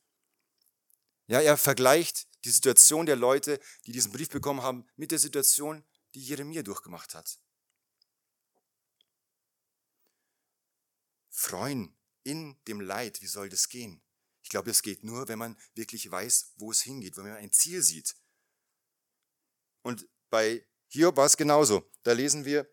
Ja, 1.27 1.41
er 1.41 1.57
vergleicht 1.57 2.27
die 2.45 2.49
Situation 2.49 3.05
der 3.05 3.17
Leute, 3.17 3.59
die 3.85 3.91
diesen 3.91 4.13
Brief 4.13 4.29
bekommen 4.29 4.63
haben, 4.63 4.87
mit 4.95 5.11
der 5.11 5.19
Situation, 5.19 5.83
die 6.15 6.21
Jeremia 6.21 6.63
durchgemacht 6.63 7.13
hat. 7.13 7.37
Freuen 11.39 11.95
in 12.23 12.57
dem 12.67 12.81
Leid, 12.81 13.21
wie 13.21 13.27
soll 13.27 13.47
das 13.47 13.69
gehen? 13.69 14.01
Ich 14.41 14.49
glaube, 14.49 14.71
es 14.71 14.81
geht 14.81 15.03
nur, 15.03 15.27
wenn 15.27 15.37
man 15.37 15.55
wirklich 15.75 16.09
weiß, 16.09 16.53
wo 16.55 16.71
es 16.71 16.81
hingeht, 16.81 17.15
wenn 17.15 17.25
man 17.25 17.33
ein 17.33 17.51
Ziel 17.51 17.83
sieht. 17.83 18.15
Und 19.83 20.09
bei 20.31 20.65
Hiob 20.87 21.15
war 21.15 21.27
es 21.27 21.37
genauso. 21.37 21.87
Da 22.01 22.13
lesen 22.13 22.43
wir, 22.43 22.67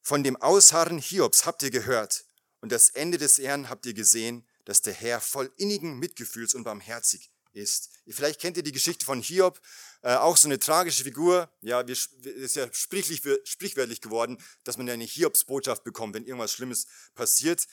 Von 0.00 0.24
dem 0.24 0.36
Ausharren 0.36 0.98
Hiobs 0.98 1.44
habt 1.46 1.62
ihr 1.62 1.70
gehört 1.70 2.26
und 2.60 2.72
das 2.72 2.90
Ende 2.90 3.18
des 3.18 3.38
Herrn 3.38 3.68
habt 3.68 3.86
ihr 3.86 3.94
gesehen, 3.94 4.48
dass 4.64 4.82
der 4.82 4.94
Herr 4.94 5.20
voll 5.20 5.52
innigen 5.58 5.98
Mitgefühls 5.98 6.54
und 6.54 6.64
barmherzig 6.64 7.31
ist. 7.52 7.90
Vielleicht 8.08 8.40
kennt 8.40 8.56
ihr 8.56 8.62
die 8.62 8.72
Geschichte 8.72 9.04
von 9.04 9.20
Hiob, 9.20 9.60
äh, 10.02 10.14
auch 10.14 10.36
so 10.36 10.48
eine 10.48 10.58
tragische 10.58 11.04
Figur. 11.04 11.50
Ja, 11.60 11.86
wir, 11.86 11.94
ist 11.94 12.56
ja 12.56 12.68
sprichwörtlich 12.72 14.00
geworden, 14.00 14.38
dass 14.64 14.76
man 14.76 14.88
eine 14.88 15.04
Hiobs-Botschaft 15.04 15.84
bekommt, 15.84 16.14
wenn 16.14 16.24
irgendwas 16.24 16.52
Schlimmes 16.52 16.86
passiert. 17.14 17.66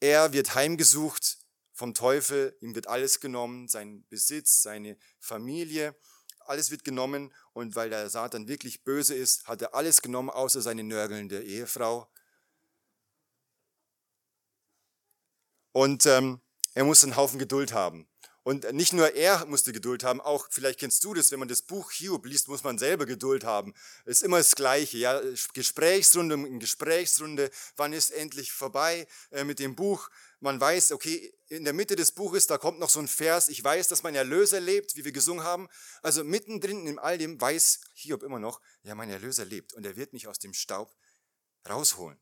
Er 0.00 0.32
wird 0.32 0.54
heimgesucht 0.54 1.38
vom 1.72 1.94
Teufel, 1.94 2.56
ihm 2.60 2.74
wird 2.74 2.86
alles 2.86 3.20
genommen, 3.20 3.68
sein 3.68 4.04
Besitz, 4.08 4.62
seine 4.62 4.96
Familie 5.18 5.96
alles 6.48 6.70
wird 6.70 6.84
genommen 6.84 7.32
und 7.52 7.76
weil 7.76 7.90
der 7.90 8.08
Satan 8.08 8.48
wirklich 8.48 8.84
böse 8.84 9.14
ist, 9.14 9.46
hat 9.46 9.62
er 9.62 9.74
alles 9.74 10.02
genommen, 10.02 10.30
außer 10.30 10.62
seine 10.62 10.82
nörgelnde 10.82 11.42
Ehefrau. 11.42 12.08
Und 15.72 16.06
ähm, 16.06 16.40
er 16.74 16.84
muss 16.84 17.04
einen 17.04 17.16
Haufen 17.16 17.38
Geduld 17.38 17.72
haben. 17.72 18.08
Und 18.48 18.72
nicht 18.72 18.94
nur 18.94 19.14
er 19.14 19.44
musste 19.44 19.74
Geduld 19.74 20.02
haben, 20.04 20.22
auch 20.22 20.48
vielleicht 20.50 20.80
kennst 20.80 21.04
du 21.04 21.12
das, 21.12 21.30
wenn 21.30 21.38
man 21.38 21.48
das 21.48 21.60
Buch 21.60 21.92
Hiob 21.92 22.24
liest, 22.24 22.48
muss 22.48 22.64
man 22.64 22.78
selber 22.78 23.04
Geduld 23.04 23.44
haben. 23.44 23.74
Es 24.06 24.16
ist 24.16 24.22
immer 24.22 24.38
das 24.38 24.54
Gleiche, 24.54 24.96
ja, 24.96 25.20
Gesprächsrunde 25.52 26.34
in 26.34 26.58
Gesprächsrunde, 26.58 27.50
wann 27.76 27.92
ist 27.92 28.08
endlich 28.08 28.50
vorbei 28.50 29.06
äh, 29.32 29.44
mit 29.44 29.58
dem 29.58 29.76
Buch? 29.76 30.08
Man 30.40 30.58
weiß, 30.58 30.92
okay, 30.92 31.30
in 31.48 31.64
der 31.64 31.74
Mitte 31.74 31.94
des 31.94 32.12
Buches, 32.12 32.46
da 32.46 32.56
kommt 32.56 32.78
noch 32.78 32.88
so 32.88 33.00
ein 33.00 33.08
Vers, 33.08 33.48
ich 33.48 33.62
weiß, 33.62 33.88
dass 33.88 34.02
mein 34.02 34.14
Erlöser 34.14 34.60
lebt, 34.60 34.96
wie 34.96 35.04
wir 35.04 35.12
gesungen 35.12 35.44
haben. 35.44 35.68
Also 36.00 36.24
mittendrin 36.24 36.86
in 36.86 36.98
all 36.98 37.18
dem 37.18 37.38
weiß 37.38 37.80
Hiob 37.92 38.22
immer 38.22 38.38
noch, 38.38 38.62
ja, 38.82 38.94
mein 38.94 39.10
Erlöser 39.10 39.44
lebt 39.44 39.74
und 39.74 39.84
er 39.84 39.96
wird 39.96 40.14
mich 40.14 40.26
aus 40.26 40.38
dem 40.38 40.54
Staub 40.54 40.96
rausholen. 41.68 42.18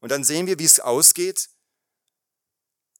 Und 0.00 0.10
dann 0.10 0.22
sehen 0.22 0.46
wir, 0.46 0.58
wie 0.58 0.66
es 0.66 0.80
ausgeht. 0.80 1.48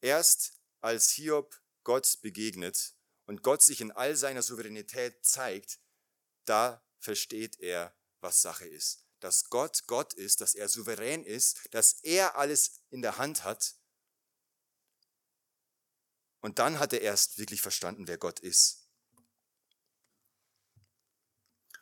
Erst 0.01 0.55
als 0.81 1.11
Hiob 1.11 1.61
Gott 1.85 2.19
begegnet 2.23 2.95
und 3.27 3.43
Gott 3.43 3.63
sich 3.63 3.81
in 3.81 3.93
all 3.93 4.17
seiner 4.17 4.43
Souveränität 4.43 5.25
zeigt, 5.25 5.79
da 6.45 6.85
versteht 6.99 7.59
er, 7.61 7.95
was 8.21 8.43
Sache 8.43 8.67
ist 8.67 9.05
dass 9.21 9.51
Gott 9.51 9.87
Gott 9.87 10.13
ist, 10.15 10.41
dass 10.41 10.55
er 10.55 10.69
souverän 10.69 11.25
ist, 11.25 11.69
dass 11.71 12.01
er 12.03 12.37
alles 12.37 12.83
in 12.91 13.03
der 13.03 13.19
Hand 13.19 13.45
hat. 13.45 13.77
Und 16.41 16.59
dann 16.59 16.79
hat 16.79 16.93
er 16.93 17.03
erst 17.03 17.39
wirklich 17.39 17.61
verstanden, 17.61 18.09
wer 18.09 18.19
Gott 18.19 18.41
ist. 18.41 18.89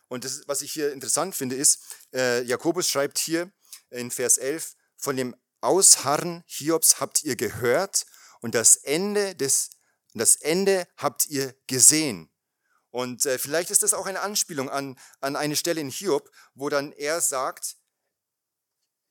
Und 0.08 0.24
das, 0.24 0.42
was 0.48 0.62
ich 0.62 0.72
hier 0.72 0.92
interessant 0.92 1.37
finde, 1.37 1.54
ist, 1.54 1.80
äh, 2.12 2.42
Jakobus 2.42 2.88
schreibt 2.88 3.18
hier 3.18 3.52
in 3.90 4.11
Vers 4.11 4.38
11, 4.38 4.74
von 4.96 5.16
dem 5.16 5.37
Ausharren 5.61 6.42
Hiobs 6.46 7.00
habt 7.00 7.22
ihr 7.24 7.37
gehört 7.37 8.06
und 8.40 8.55
das 8.55 8.77
Ende 8.77 9.35
des, 9.35 9.70
das 10.14 10.37
Ende 10.37 10.87
habt 10.96 11.27
ihr 11.27 11.55
gesehen. 11.66 12.31
Und 12.90 13.27
äh, 13.27 13.38
vielleicht 13.38 13.70
ist 13.70 13.83
das 13.83 13.94
auch 13.94 14.07
eine 14.07 14.20
Anspielung 14.20 14.70
an, 14.70 14.98
an 15.20 15.37
eine 15.37 15.57
Stelle 15.57 15.81
in 15.81 15.90
Hiob, 15.90 16.31
wo 16.55 16.68
dann 16.68 16.92
er 16.92 17.20
sagt, 17.20 17.77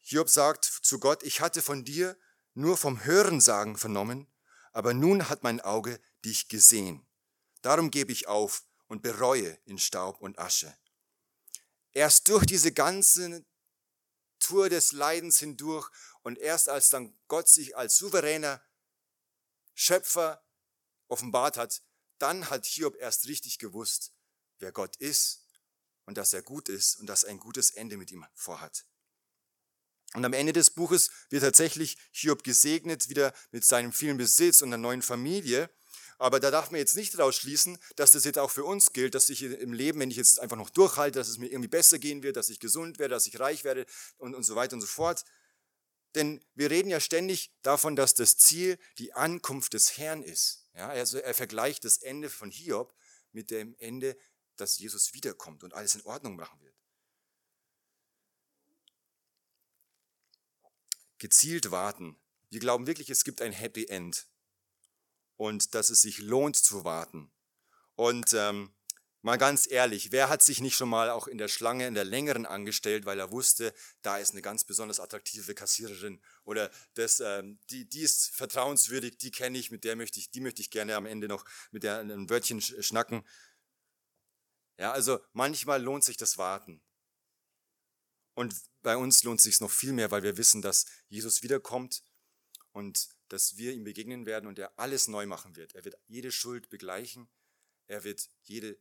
Hiob 0.01 0.29
sagt 0.29 0.65
zu 0.65 0.99
Gott, 0.99 1.23
ich 1.23 1.41
hatte 1.41 1.61
von 1.61 1.83
dir 1.83 2.17
nur 2.53 2.77
vom 2.77 3.03
Hörensagen 3.03 3.77
vernommen, 3.77 4.27
aber 4.71 4.93
nun 4.93 5.29
hat 5.29 5.43
mein 5.43 5.61
Auge 5.61 5.99
dich 6.25 6.47
gesehen. 6.47 7.05
Darum 7.61 7.91
gebe 7.91 8.11
ich 8.11 8.27
auf 8.27 8.63
und 8.87 9.01
bereue 9.01 9.57
in 9.65 9.77
Staub 9.77 10.21
und 10.21 10.39
Asche. 10.39 10.75
Erst 11.91 12.29
durch 12.29 12.45
diese 12.45 12.71
ganze 12.71 13.45
Tour 14.39 14.69
des 14.69 14.91
Leidens 14.91 15.39
hindurch 15.39 15.89
und 16.23 16.37
erst 16.37 16.69
als 16.69 16.89
dann 16.89 17.17
Gott 17.27 17.49
sich 17.49 17.75
als 17.75 17.97
souveräner 17.97 18.61
Schöpfer 19.79 20.43
offenbart 21.07 21.55
hat, 21.55 21.83
dann 22.17 22.49
hat 22.49 22.65
Hiob 22.65 22.95
erst 22.95 23.27
richtig 23.27 23.59
gewusst, 23.59 24.11
wer 24.57 24.71
Gott 24.71 24.95
ist 24.95 25.45
und 26.05 26.17
dass 26.17 26.33
er 26.33 26.41
gut 26.41 26.67
ist 26.67 26.95
und 26.95 27.05
dass 27.05 27.25
ein 27.25 27.37
gutes 27.37 27.69
Ende 27.69 27.95
mit 27.95 28.11
ihm 28.11 28.25
vorhat. 28.33 28.85
Und 30.13 30.25
am 30.25 30.33
Ende 30.33 30.51
des 30.51 30.71
Buches 30.71 31.11
wird 31.29 31.43
tatsächlich 31.43 31.97
Hiob 32.11 32.43
gesegnet, 32.43 33.09
wieder 33.09 33.33
mit 33.51 33.65
seinem 33.65 33.93
vielen 33.93 34.17
Besitz 34.17 34.63
und 34.63 34.69
einer 34.69 34.77
neuen 34.77 35.03
Familie. 35.03 35.69
Aber 36.17 36.39
da 36.39 36.49
darf 36.49 36.71
man 36.71 36.79
jetzt 36.79 36.95
nicht 36.95 37.13
daraus 37.13 37.35
schließen, 37.35 37.77
dass 37.97 38.11
das 38.11 38.23
jetzt 38.23 38.39
auch 38.39 38.49
für 38.49 38.63
uns 38.63 38.93
gilt, 38.93 39.13
dass 39.13 39.29
ich 39.29 39.43
im 39.43 39.73
Leben, 39.73 39.99
wenn 39.99 40.09
ich 40.09 40.17
jetzt 40.17 40.39
einfach 40.39 40.57
noch 40.57 40.71
durchhalte, 40.71 41.19
dass 41.19 41.27
es 41.27 41.37
mir 41.37 41.51
irgendwie 41.51 41.67
besser 41.67 41.99
gehen 41.99 42.23
wird, 42.23 42.35
dass 42.35 42.49
ich 42.49 42.59
gesund 42.59 42.97
werde, 42.97 43.13
dass 43.13 43.27
ich 43.27 43.39
reich 43.39 43.63
werde 43.63 43.85
und, 44.17 44.33
und 44.33 44.43
so 44.43 44.55
weiter 44.55 44.73
und 44.73 44.81
so 44.81 44.87
fort. 44.87 45.23
Denn 46.15 46.43
wir 46.55 46.71
reden 46.71 46.89
ja 46.89 46.99
ständig 46.99 47.51
davon, 47.61 47.95
dass 47.95 48.13
das 48.13 48.37
Ziel 48.37 48.79
die 48.97 49.13
Ankunft 49.13 49.73
des 49.73 49.97
Herrn 49.97 50.23
ist. 50.23 50.67
Ja, 50.73 50.89
also 50.89 51.17
er 51.17 51.33
vergleicht 51.33 51.83
das 51.85 51.97
Ende 51.97 52.29
von 52.29 52.51
Hiob 52.51 52.93
mit 53.31 53.51
dem 53.51 53.75
Ende, 53.79 54.17
dass 54.55 54.77
Jesus 54.77 55.13
wiederkommt 55.13 55.63
und 55.63 55.73
alles 55.73 55.95
in 55.95 56.01
Ordnung 56.03 56.35
machen 56.35 56.59
wird. 56.61 56.75
Gezielt 61.19 61.71
warten. 61.71 62.19
Wir 62.49 62.59
glauben 62.59 62.87
wirklich, 62.87 63.09
es 63.09 63.23
gibt 63.23 63.41
ein 63.41 63.51
Happy 63.51 63.85
End 63.87 64.27
und 65.35 65.75
dass 65.75 65.89
es 65.89 66.01
sich 66.01 66.19
lohnt 66.19 66.55
zu 66.55 66.83
warten. 66.83 67.31
Und 67.95 68.33
ähm, 68.33 68.73
mal 69.27 69.37
ganz 69.37 69.69
ehrlich, 69.69 70.13
wer 70.13 70.29
hat 70.29 70.41
sich 70.41 70.61
nicht 70.61 70.77
schon 70.77 70.87
mal 70.87 71.09
auch 71.09 71.27
in 71.27 71.37
der 71.37 71.49
Schlange, 71.49 71.85
in 71.85 71.95
der 71.95 72.05
längeren 72.05 72.45
angestellt, 72.45 73.05
weil 73.05 73.19
er 73.19 73.29
wusste, 73.29 73.73
da 74.01 74.17
ist 74.17 74.31
eine 74.31 74.41
ganz 74.41 74.63
besonders 74.63 75.01
attraktive 75.01 75.53
Kassiererin 75.53 76.21
oder 76.45 76.71
das, 76.93 77.19
ähm, 77.19 77.59
die, 77.69 77.89
die 77.89 78.03
ist 78.03 78.33
vertrauenswürdig, 78.33 79.17
die 79.17 79.31
kenne 79.31 79.57
ich, 79.57 79.69
mit 79.69 79.83
der 79.83 79.97
möchte 79.97 80.17
ich, 80.17 80.31
die 80.31 80.39
möchte 80.39 80.61
ich 80.61 80.69
gerne 80.69 80.95
am 80.95 81.05
Ende 81.05 81.27
noch 81.27 81.43
mit 81.71 81.83
der 81.83 81.99
ein 81.99 82.29
Wörtchen 82.29 82.61
schnacken. 82.61 83.27
Ja, 84.77 84.93
also 84.93 85.19
manchmal 85.33 85.83
lohnt 85.83 86.05
sich 86.05 86.15
das 86.15 86.37
Warten. 86.37 86.81
Und 88.33 88.55
bei 88.81 88.95
uns 88.95 89.23
lohnt 89.23 89.41
es 89.41 89.43
sich 89.43 89.59
noch 89.59 89.71
viel 89.71 89.91
mehr, 89.91 90.09
weil 90.09 90.23
wir 90.23 90.37
wissen, 90.37 90.61
dass 90.61 90.85
Jesus 91.09 91.43
wiederkommt 91.43 92.01
und 92.71 93.09
dass 93.27 93.57
wir 93.57 93.73
ihm 93.73 93.83
begegnen 93.83 94.25
werden 94.25 94.47
und 94.47 94.57
er 94.57 94.79
alles 94.79 95.09
neu 95.09 95.25
machen 95.25 95.57
wird. 95.57 95.75
Er 95.75 95.83
wird 95.83 95.97
jede 96.07 96.31
Schuld 96.31 96.69
begleichen, 96.69 97.27
er 97.87 98.03
wird 98.03 98.29
jede, 98.43 98.77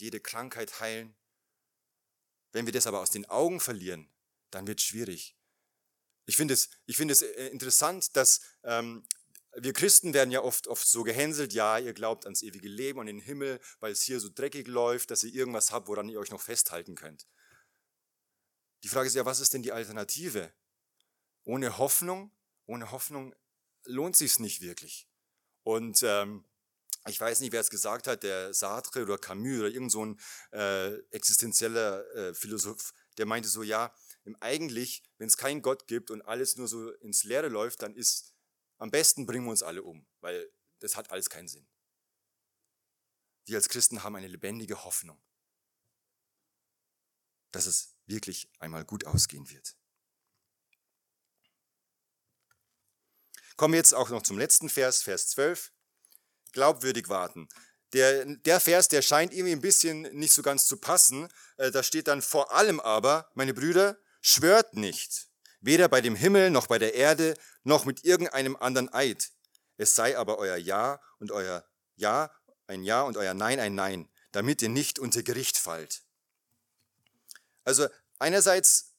jede 0.00 0.20
Krankheit 0.20 0.80
heilen. 0.80 1.16
Wenn 2.52 2.66
wir 2.66 2.72
das 2.72 2.86
aber 2.86 3.00
aus 3.00 3.10
den 3.10 3.26
Augen 3.26 3.60
verlieren, 3.60 4.12
dann 4.50 4.66
wird 4.66 4.80
es 4.80 4.86
schwierig. 4.86 5.36
Ich 6.26 6.36
finde 6.36 6.54
es, 6.54 6.70
ich 6.86 6.96
finde 6.96 7.12
es 7.12 7.22
äh, 7.22 7.48
interessant, 7.48 8.16
dass 8.16 8.40
ähm, 8.64 9.06
wir 9.56 9.72
Christen 9.72 10.14
werden 10.14 10.30
ja 10.30 10.42
oft, 10.42 10.68
oft 10.68 10.86
so 10.86 11.02
gehänselt, 11.02 11.52
ja, 11.52 11.78
ihr 11.78 11.92
glaubt 11.92 12.24
ans 12.24 12.42
ewige 12.42 12.68
Leben 12.68 13.00
und 13.00 13.06
den 13.06 13.20
Himmel, 13.20 13.60
weil 13.80 13.92
es 13.92 14.02
hier 14.02 14.20
so 14.20 14.28
dreckig 14.32 14.68
läuft, 14.68 15.10
dass 15.10 15.24
ihr 15.24 15.34
irgendwas 15.34 15.72
habt, 15.72 15.88
woran 15.88 16.08
ihr 16.08 16.20
euch 16.20 16.30
noch 16.30 16.40
festhalten 16.40 16.94
könnt. 16.94 17.26
Die 18.82 18.88
Frage 18.88 19.08
ist 19.08 19.14
ja, 19.14 19.26
was 19.26 19.40
ist 19.40 19.54
denn 19.54 19.62
die 19.62 19.72
Alternative? 19.72 20.52
Ohne 21.44 21.78
Hoffnung 21.78 22.32
ohne 22.70 22.92
Hoffnung 22.92 23.34
lohnt 23.84 24.16
sich 24.16 24.38
nicht 24.38 24.60
wirklich. 24.60 25.08
Und 25.64 26.04
ähm, 26.04 26.44
ich 27.08 27.20
weiß 27.20 27.40
nicht, 27.40 27.52
wer 27.52 27.60
es 27.60 27.70
gesagt 27.70 28.06
hat, 28.06 28.22
der 28.22 28.52
Sartre 28.52 29.02
oder 29.02 29.18
Camus 29.18 29.60
oder 29.60 29.68
irgend 29.68 29.90
so 29.90 30.04
ein 30.04 30.20
äh, 30.52 30.96
existenzieller 31.10 32.06
äh, 32.14 32.34
Philosoph, 32.34 32.92
der 33.16 33.26
meinte 33.26 33.48
so, 33.48 33.62
ja, 33.62 33.94
eigentlich, 34.40 35.02
wenn 35.18 35.26
es 35.26 35.36
keinen 35.36 35.62
Gott 35.62 35.86
gibt 35.86 36.10
und 36.10 36.22
alles 36.22 36.56
nur 36.56 36.68
so 36.68 36.90
ins 36.96 37.24
Leere 37.24 37.48
läuft, 37.48 37.82
dann 37.82 37.94
ist 37.94 38.34
am 38.78 38.90
besten 38.90 39.26
bringen 39.26 39.44
wir 39.44 39.50
uns 39.50 39.62
alle 39.62 39.82
um, 39.82 40.06
weil 40.20 40.50
das 40.78 40.96
hat 40.96 41.10
alles 41.10 41.28
keinen 41.28 41.48
Sinn. 41.48 41.68
Wir 43.46 43.56
als 43.56 43.68
Christen 43.68 44.02
haben 44.02 44.16
eine 44.16 44.28
lebendige 44.28 44.84
Hoffnung, 44.84 45.20
dass 47.50 47.66
es 47.66 47.96
wirklich 48.06 48.50
einmal 48.58 48.84
gut 48.84 49.04
ausgehen 49.06 49.50
wird. 49.50 49.76
Kommen 53.56 53.74
wir 53.74 53.78
jetzt 53.78 53.94
auch 53.94 54.08
noch 54.08 54.22
zum 54.22 54.38
letzten 54.38 54.70
Vers, 54.70 55.02
Vers 55.02 55.28
12. 55.28 55.72
Glaubwürdig 56.52 57.08
warten. 57.08 57.48
Der, 57.92 58.24
der 58.24 58.60
Vers, 58.60 58.88
der 58.88 59.02
scheint 59.02 59.32
irgendwie 59.32 59.52
ein 59.52 59.60
bisschen 59.60 60.02
nicht 60.12 60.32
so 60.32 60.42
ganz 60.42 60.66
zu 60.66 60.76
passen. 60.76 61.28
Äh, 61.56 61.70
da 61.70 61.82
steht 61.82 62.08
dann 62.08 62.22
vor 62.22 62.52
allem 62.52 62.78
aber, 62.78 63.28
meine 63.34 63.54
Brüder, 63.54 63.98
schwört 64.20 64.74
nicht, 64.74 65.28
weder 65.60 65.88
bei 65.88 66.00
dem 66.00 66.14
Himmel 66.14 66.50
noch 66.50 66.66
bei 66.66 66.78
der 66.78 66.94
Erde 66.94 67.34
noch 67.64 67.84
mit 67.84 68.04
irgendeinem 68.04 68.56
anderen 68.56 68.92
Eid. 68.92 69.30
Es 69.76 69.94
sei 69.94 70.16
aber 70.16 70.38
euer 70.38 70.56
Ja 70.56 71.00
und 71.18 71.32
euer 71.32 71.64
Ja 71.96 72.30
ein 72.66 72.84
Ja 72.84 73.02
und 73.02 73.16
euer 73.16 73.34
Nein 73.34 73.58
ein 73.58 73.74
Nein, 73.74 74.08
damit 74.32 74.62
ihr 74.62 74.68
nicht 74.68 74.98
unter 74.98 75.22
Gericht 75.22 75.56
fallt. 75.56 76.02
Also 77.64 77.88
einerseits 78.18 78.94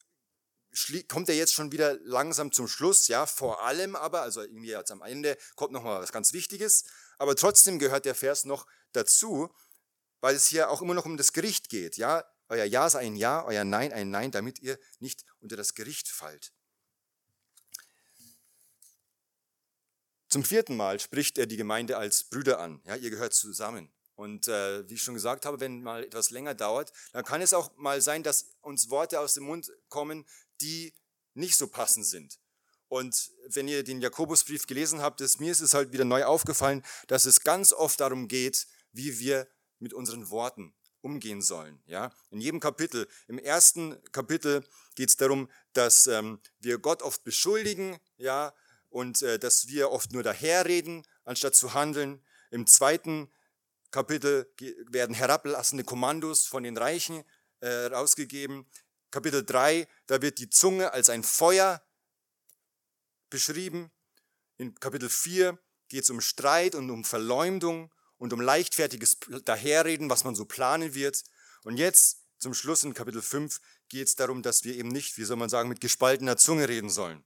kommt 1.08 1.28
er 1.28 1.34
jetzt 1.34 1.52
schon 1.52 1.72
wieder 1.72 1.98
langsam 2.04 2.52
zum 2.52 2.66
Schluss, 2.66 3.08
ja, 3.08 3.26
vor 3.26 3.62
allem 3.62 3.94
aber, 3.94 4.22
also 4.22 4.40
irgendwie 4.40 4.70
jetzt 4.70 4.90
am 4.90 5.02
Ende 5.02 5.36
kommt 5.54 5.72
noch 5.72 5.82
mal 5.82 6.00
was 6.00 6.12
ganz 6.12 6.32
Wichtiges, 6.32 6.84
aber 7.18 7.36
trotzdem 7.36 7.78
gehört 7.78 8.04
der 8.04 8.14
Vers 8.14 8.44
noch 8.44 8.66
dazu, 8.92 9.54
weil 10.20 10.34
es 10.34 10.46
hier 10.46 10.70
auch 10.70 10.82
immer 10.82 10.94
noch 10.94 11.04
um 11.04 11.16
das 11.16 11.32
Gericht 11.32 11.68
geht, 11.68 11.96
ja, 11.96 12.24
euer 12.48 12.64
Ja 12.64 12.90
sei 12.90 13.00
ein 13.00 13.16
Ja, 13.16 13.44
euer 13.46 13.64
Nein 13.64 13.92
ein 13.92 14.10
Nein, 14.10 14.30
damit 14.30 14.60
ihr 14.60 14.78
nicht 14.98 15.24
unter 15.40 15.56
das 15.56 15.74
Gericht 15.74 16.08
fallt. 16.08 16.52
Zum 20.28 20.44
vierten 20.44 20.76
Mal 20.76 21.00
spricht 21.00 21.38
er 21.38 21.46
die 21.46 21.56
Gemeinde 21.56 21.96
als 21.96 22.24
Brüder 22.24 22.58
an, 22.58 22.80
ja, 22.84 22.96
ihr 22.96 23.10
gehört 23.10 23.34
zusammen. 23.34 23.92
Und 24.14 24.48
äh, 24.48 24.88
wie 24.88 24.94
ich 24.94 25.02
schon 25.02 25.14
gesagt 25.14 25.46
habe, 25.46 25.60
wenn 25.60 25.82
mal 25.82 26.04
etwas 26.04 26.30
länger 26.30 26.54
dauert, 26.54 26.92
dann 27.12 27.24
kann 27.24 27.40
es 27.40 27.54
auch 27.54 27.74
mal 27.76 28.00
sein, 28.00 28.22
dass 28.22 28.54
uns 28.60 28.90
Worte 28.90 29.20
aus 29.20 29.34
dem 29.34 29.44
Mund 29.44 29.72
kommen, 29.88 30.26
die 30.60 30.94
nicht 31.34 31.56
so 31.56 31.66
passend 31.66 32.06
sind. 32.06 32.38
Und 32.92 33.30
wenn 33.46 33.68
ihr 33.68 33.84
den 33.84 34.02
Jakobusbrief 34.02 34.66
gelesen 34.66 35.00
habt, 35.00 35.22
ist, 35.22 35.40
mir 35.40 35.50
ist 35.50 35.62
es 35.62 35.72
halt 35.72 35.92
wieder 35.94 36.04
neu 36.04 36.24
aufgefallen, 36.24 36.84
dass 37.06 37.24
es 37.24 37.40
ganz 37.40 37.72
oft 37.72 37.98
darum 37.98 38.28
geht, 38.28 38.66
wie 38.92 39.18
wir 39.18 39.48
mit 39.78 39.94
unseren 39.94 40.28
Worten 40.28 40.74
umgehen 41.00 41.40
sollen. 41.40 41.82
Ja? 41.86 42.12
In 42.30 42.42
jedem 42.42 42.60
Kapitel, 42.60 43.08
im 43.28 43.38
ersten 43.38 43.96
Kapitel 44.12 44.62
geht 44.94 45.08
es 45.08 45.16
darum, 45.16 45.48
dass 45.72 46.06
ähm, 46.06 46.38
wir 46.58 46.76
Gott 46.76 47.00
oft 47.00 47.24
beschuldigen 47.24 47.98
ja? 48.18 48.52
und 48.90 49.22
äh, 49.22 49.38
dass 49.38 49.68
wir 49.68 49.90
oft 49.90 50.12
nur 50.12 50.22
daherreden, 50.22 51.06
anstatt 51.24 51.54
zu 51.54 51.72
handeln. 51.72 52.22
Im 52.50 52.66
zweiten 52.66 53.32
Kapitel 53.90 54.52
werden 54.90 55.14
herablassende 55.14 55.84
Kommandos 55.84 56.44
von 56.44 56.62
den 56.62 56.76
Reichen 56.76 57.24
äh, 57.60 57.86
rausgegeben. 57.86 58.66
Kapitel 59.10 59.46
3, 59.46 59.88
da 60.08 60.20
wird 60.20 60.38
die 60.38 60.50
Zunge 60.50 60.92
als 60.92 61.08
ein 61.08 61.22
Feuer 61.22 61.82
beschrieben. 63.32 63.90
In 64.58 64.74
Kapitel 64.76 65.08
4 65.08 65.58
geht 65.88 66.04
es 66.04 66.10
um 66.10 66.20
Streit 66.20 66.76
und 66.76 66.90
um 66.90 67.04
Verleumdung 67.04 67.92
und 68.18 68.32
um 68.32 68.40
leichtfertiges 68.40 69.18
Daherreden, 69.44 70.08
was 70.08 70.22
man 70.22 70.36
so 70.36 70.44
planen 70.44 70.94
wird. 70.94 71.24
Und 71.64 71.76
jetzt 71.76 72.24
zum 72.38 72.54
Schluss 72.54 72.84
in 72.84 72.94
Kapitel 72.94 73.22
5 73.22 73.60
geht 73.88 74.06
es 74.06 74.14
darum, 74.14 74.42
dass 74.42 74.62
wir 74.62 74.76
eben 74.76 74.88
nicht, 74.88 75.18
wie 75.18 75.24
soll 75.24 75.36
man 75.36 75.48
sagen, 75.48 75.68
mit 75.68 75.80
gespaltener 75.80 76.36
Zunge 76.36 76.68
reden 76.68 76.90
sollen. 76.90 77.24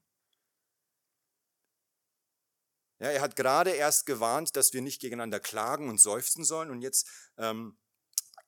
Ja, 2.99 3.09
er 3.11 3.21
hat 3.21 3.37
gerade 3.37 3.73
erst 3.73 4.07
gewarnt, 4.07 4.57
dass 4.57 4.73
wir 4.73 4.81
nicht 4.81 5.01
gegeneinander 5.01 5.41
klagen 5.41 5.91
und 5.91 6.01
seufzen 6.01 6.45
sollen. 6.45 6.71
Und 6.71 6.81
jetzt 6.81 7.07
ähm, 7.37 7.79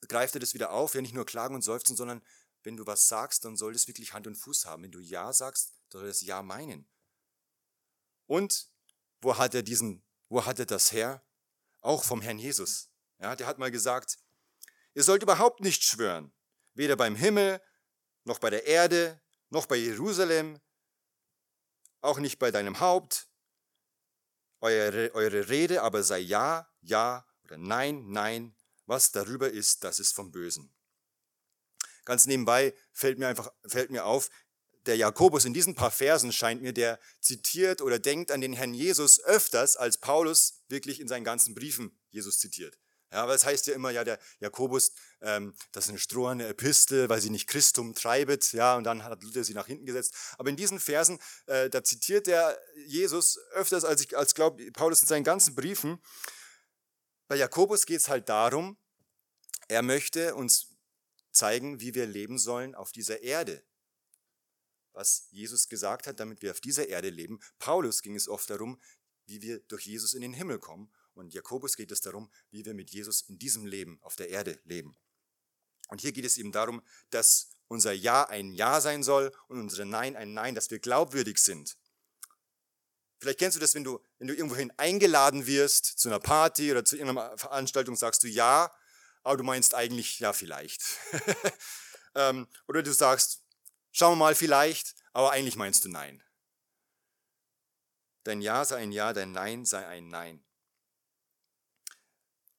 greift 0.09 0.35
er 0.35 0.41
das 0.41 0.55
wieder 0.55 0.71
auf. 0.71 0.95
Ja, 0.95 1.03
nicht 1.03 1.15
nur 1.15 1.27
klagen 1.27 1.55
und 1.55 1.63
seufzen, 1.63 1.97
sondern 1.97 2.23
wenn 2.63 2.77
du 2.77 2.87
was 2.87 3.09
sagst, 3.09 3.45
dann 3.45 3.57
soll 3.57 3.75
es 3.75 3.89
wirklich 3.89 4.15
Hand 4.15 4.27
und 4.27 4.37
Fuß 4.37 4.65
haben. 4.65 4.83
Wenn 4.83 4.91
du 4.91 5.01
Ja 5.01 5.33
sagst, 5.33 5.75
soll 5.93 6.07
das 6.07 6.23
Ja 6.23 6.43
meinen. 6.43 6.89
Und 8.29 8.71
wo 9.21 9.37
hat 9.37 9.55
er 9.55 9.63
diesen 9.63 10.05
Wo 10.29 10.45
hat 10.45 10.59
er 10.59 10.67
das 10.67 10.93
her? 10.93 11.25
Auch 11.81 12.05
vom 12.05 12.21
Herrn 12.21 12.39
Jesus. 12.39 12.91
Ja, 13.19 13.35
der 13.35 13.47
hat 13.47 13.59
mal 13.59 13.71
gesagt, 13.71 14.19
ihr 14.95 15.03
sollt 15.03 15.23
überhaupt 15.23 15.61
nicht 15.61 15.83
schwören, 15.83 16.33
weder 16.75 16.97
beim 16.97 17.17
Himmel, 17.17 17.61
noch 18.25 18.39
bei 18.39 18.51
der 18.51 18.67
Erde, 18.67 19.21
noch 19.49 19.67
bei 19.67 19.77
Jerusalem, 19.77 20.61
auch 22.01 22.19
nicht 22.19 22.39
bei 22.39 22.51
deinem 22.51 22.79
Haupt. 22.79 23.29
Eure, 24.61 25.15
eure 25.15 25.49
Rede 25.49 25.83
aber 25.83 26.03
sei 26.03 26.19
ja, 26.19 26.71
ja 26.81 27.27
oder 27.45 27.57
nein, 27.57 28.11
nein. 28.11 28.55
Was 28.87 29.13
darüber 29.13 29.51
ist, 29.51 29.85
das 29.85 29.99
ist 29.99 30.15
vom 30.15 30.31
Bösen. 30.31 30.75
Ganz 32.05 32.27
nebenbei 32.27 32.75
fällt 32.93 33.19
mir 33.19 33.29
einfach 33.29 33.53
fällt 33.67 33.91
mir 33.91 34.05
auf, 34.05 34.31
der 34.89 34.97
Jakobus 34.97 35.45
in 35.45 35.53
diesen 35.53 35.75
paar 35.75 35.91
Versen 35.91 36.33
scheint 36.33 36.63
mir, 36.63 36.73
der 36.73 36.99
zitiert 37.21 37.83
oder 37.83 37.99
denkt 37.99 38.33
an 38.33 38.41
den 38.41 38.55
Herrn 38.55 38.73
Jesus 38.73 39.23
öfters, 39.23 39.77
als 39.77 39.99
Paulus 39.99 40.63
wirklich 40.69 40.99
in 40.99 41.09
seinen 41.09 41.25
ganzen 41.25 41.55
Briefen 41.55 41.97
Jesus 42.09 42.39
zitiert. 42.39 42.79
Ja, 43.13 43.23
aber 43.23 43.35
es 43.35 43.45
heißt 43.45 43.67
ja 43.67 43.75
immer, 43.75 43.91
ja, 43.91 44.03
der 44.03 44.19
Jakobus, 44.41 44.93
ähm, 45.21 45.55
das 45.73 45.85
ist 45.85 45.91
eine 45.91 45.99
stroherne 45.99 46.47
Epistel, 46.47 47.09
weil 47.09 47.21
sie 47.21 47.31
nicht 47.31 47.49
Christum 47.49 47.95
treibet, 47.95 48.53
ja, 48.53 48.77
und 48.77 48.85
dann 48.85 49.05
hat 49.05 49.23
Luther 49.23 49.45
sie 49.45 49.55
nach 49.55 49.67
hinten 49.67 49.85
gesetzt. 49.85 50.15
Aber 50.39 50.49
in 50.49 50.57
diesen 50.57 50.81
Versen, 50.81 51.19
äh, 51.47 51.69
da 51.69 51.85
zitiert 51.85 52.27
er 52.27 52.59
Jesus 52.87 53.39
öfters, 53.53 53.85
als 53.85 54.03
ich, 54.03 54.17
als 54.17 54.35
glaubt 54.35 54.61
Paulus 54.73 55.03
in 55.03 55.09
seinen 55.09 55.25
ganzen 55.25 55.55
Briefen. 55.55 56.03
Bei 57.29 57.37
Jakobus 57.37 57.85
geht 57.85 58.01
es 58.01 58.09
halt 58.09 58.29
darum, 58.31 58.79
er 59.69 59.83
möchte 59.83 60.35
uns 60.35 60.77
zeigen, 61.31 61.81
wie 61.81 61.95
wir 61.95 62.07
leben 62.07 62.39
sollen 62.39 62.75
auf 62.75 62.91
dieser 62.91 63.23
Erde. 63.23 63.63
Was 64.99 65.29
Jesus 65.31 65.69
gesagt 65.69 66.09
hat, 66.09 66.19
damit 66.19 66.43
wir 66.43 66.51
auf 66.51 66.61
dieser 66.61 66.89
Erde 66.89 67.09
leben. 67.09 67.39
Paulus 67.61 68.03
ging 68.03 68.17
es 68.17 68.27
oft 68.27 68.51
darum, 68.51 68.81
wie 69.27 69.41
wir 69.43 69.61
durch 69.61 69.87
Jesus 69.87 70.13
in 70.13 70.23
den 70.23 70.33
Himmel 70.33 70.59
kommen. 70.59 70.93
Und 71.15 71.33
Jakobus 71.33 71.77
geht 71.77 71.93
es 71.93 72.01
darum, 72.01 72.29
wie 72.51 72.65
wir 72.65 72.75
mit 72.75 72.91
Jesus 72.91 73.21
in 73.21 73.39
diesem 73.39 73.65
Leben 73.65 74.01
auf 74.03 74.17
der 74.17 74.29
Erde 74.31 74.59
leben. 74.65 74.97
Und 75.87 76.01
hier 76.01 76.11
geht 76.11 76.25
es 76.25 76.37
eben 76.37 76.51
darum, 76.51 76.83
dass 77.11 77.51
unser 77.69 77.93
Ja 77.93 78.29
ein 78.29 78.53
Ja 78.53 78.81
sein 78.81 79.05
soll 79.05 79.33
und 79.47 79.61
unser 79.61 79.85
Nein 79.85 80.17
ein 80.17 80.35
Nein, 80.35 80.57
dass 80.57 80.69
wir 80.73 80.81
glaubwürdig 80.81 81.39
sind. 81.39 81.77
Vielleicht 83.21 83.39
kennst 83.39 83.57
du 83.57 83.61
das, 83.61 83.77
wenn 83.77 83.85
du, 83.85 84.01
wenn 84.19 84.27
du 84.27 84.35
irgendwohin 84.35 84.73
eingeladen 84.79 85.47
wirst, 85.47 85.85
zu 85.85 86.09
einer 86.09 86.19
Party 86.19 86.73
oder 86.73 86.85
zu 86.85 86.97
irgendeiner 86.97 87.39
Veranstaltung, 87.39 87.95
sagst 87.95 88.25
du 88.25 88.27
Ja, 88.27 88.75
aber 89.23 89.37
du 89.37 89.45
meinst 89.45 89.77
eigentlich 89.77 90.19
Ja, 90.19 90.33
vielleicht. 90.33 90.83
ähm, 92.17 92.49
oder 92.67 92.83
du 92.83 92.93
sagst, 92.93 93.45
schauen 93.99 94.13
wir 94.13 94.25
mal, 94.25 94.35
vielleicht, 94.35 94.95
aber 95.13 95.33
eigentlich 95.33 95.57
meinst 95.57 95.85
du 95.85 95.89
Nein. 95.89 96.23
Dein 98.23 98.41
Ja 98.41 98.65
sei 98.65 98.77
ein 98.77 98.93
Ja, 98.93 99.13
dein 99.13 99.33
Nein 99.33 99.65
sei 99.65 99.87
ein 99.87 100.09
Nein. 100.09 100.45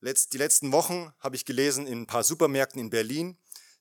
Die 0.02 0.38
letzten 0.38 0.72
Wochen 0.72 1.14
habe 1.20 1.36
ich 1.36 1.46
gelesen 1.46 1.88
in 1.88 2.02
ein 2.02 2.08
paar 2.08 2.24
Supermärkten 2.24 2.80
in 2.80 2.90
Berlin, 2.90 3.38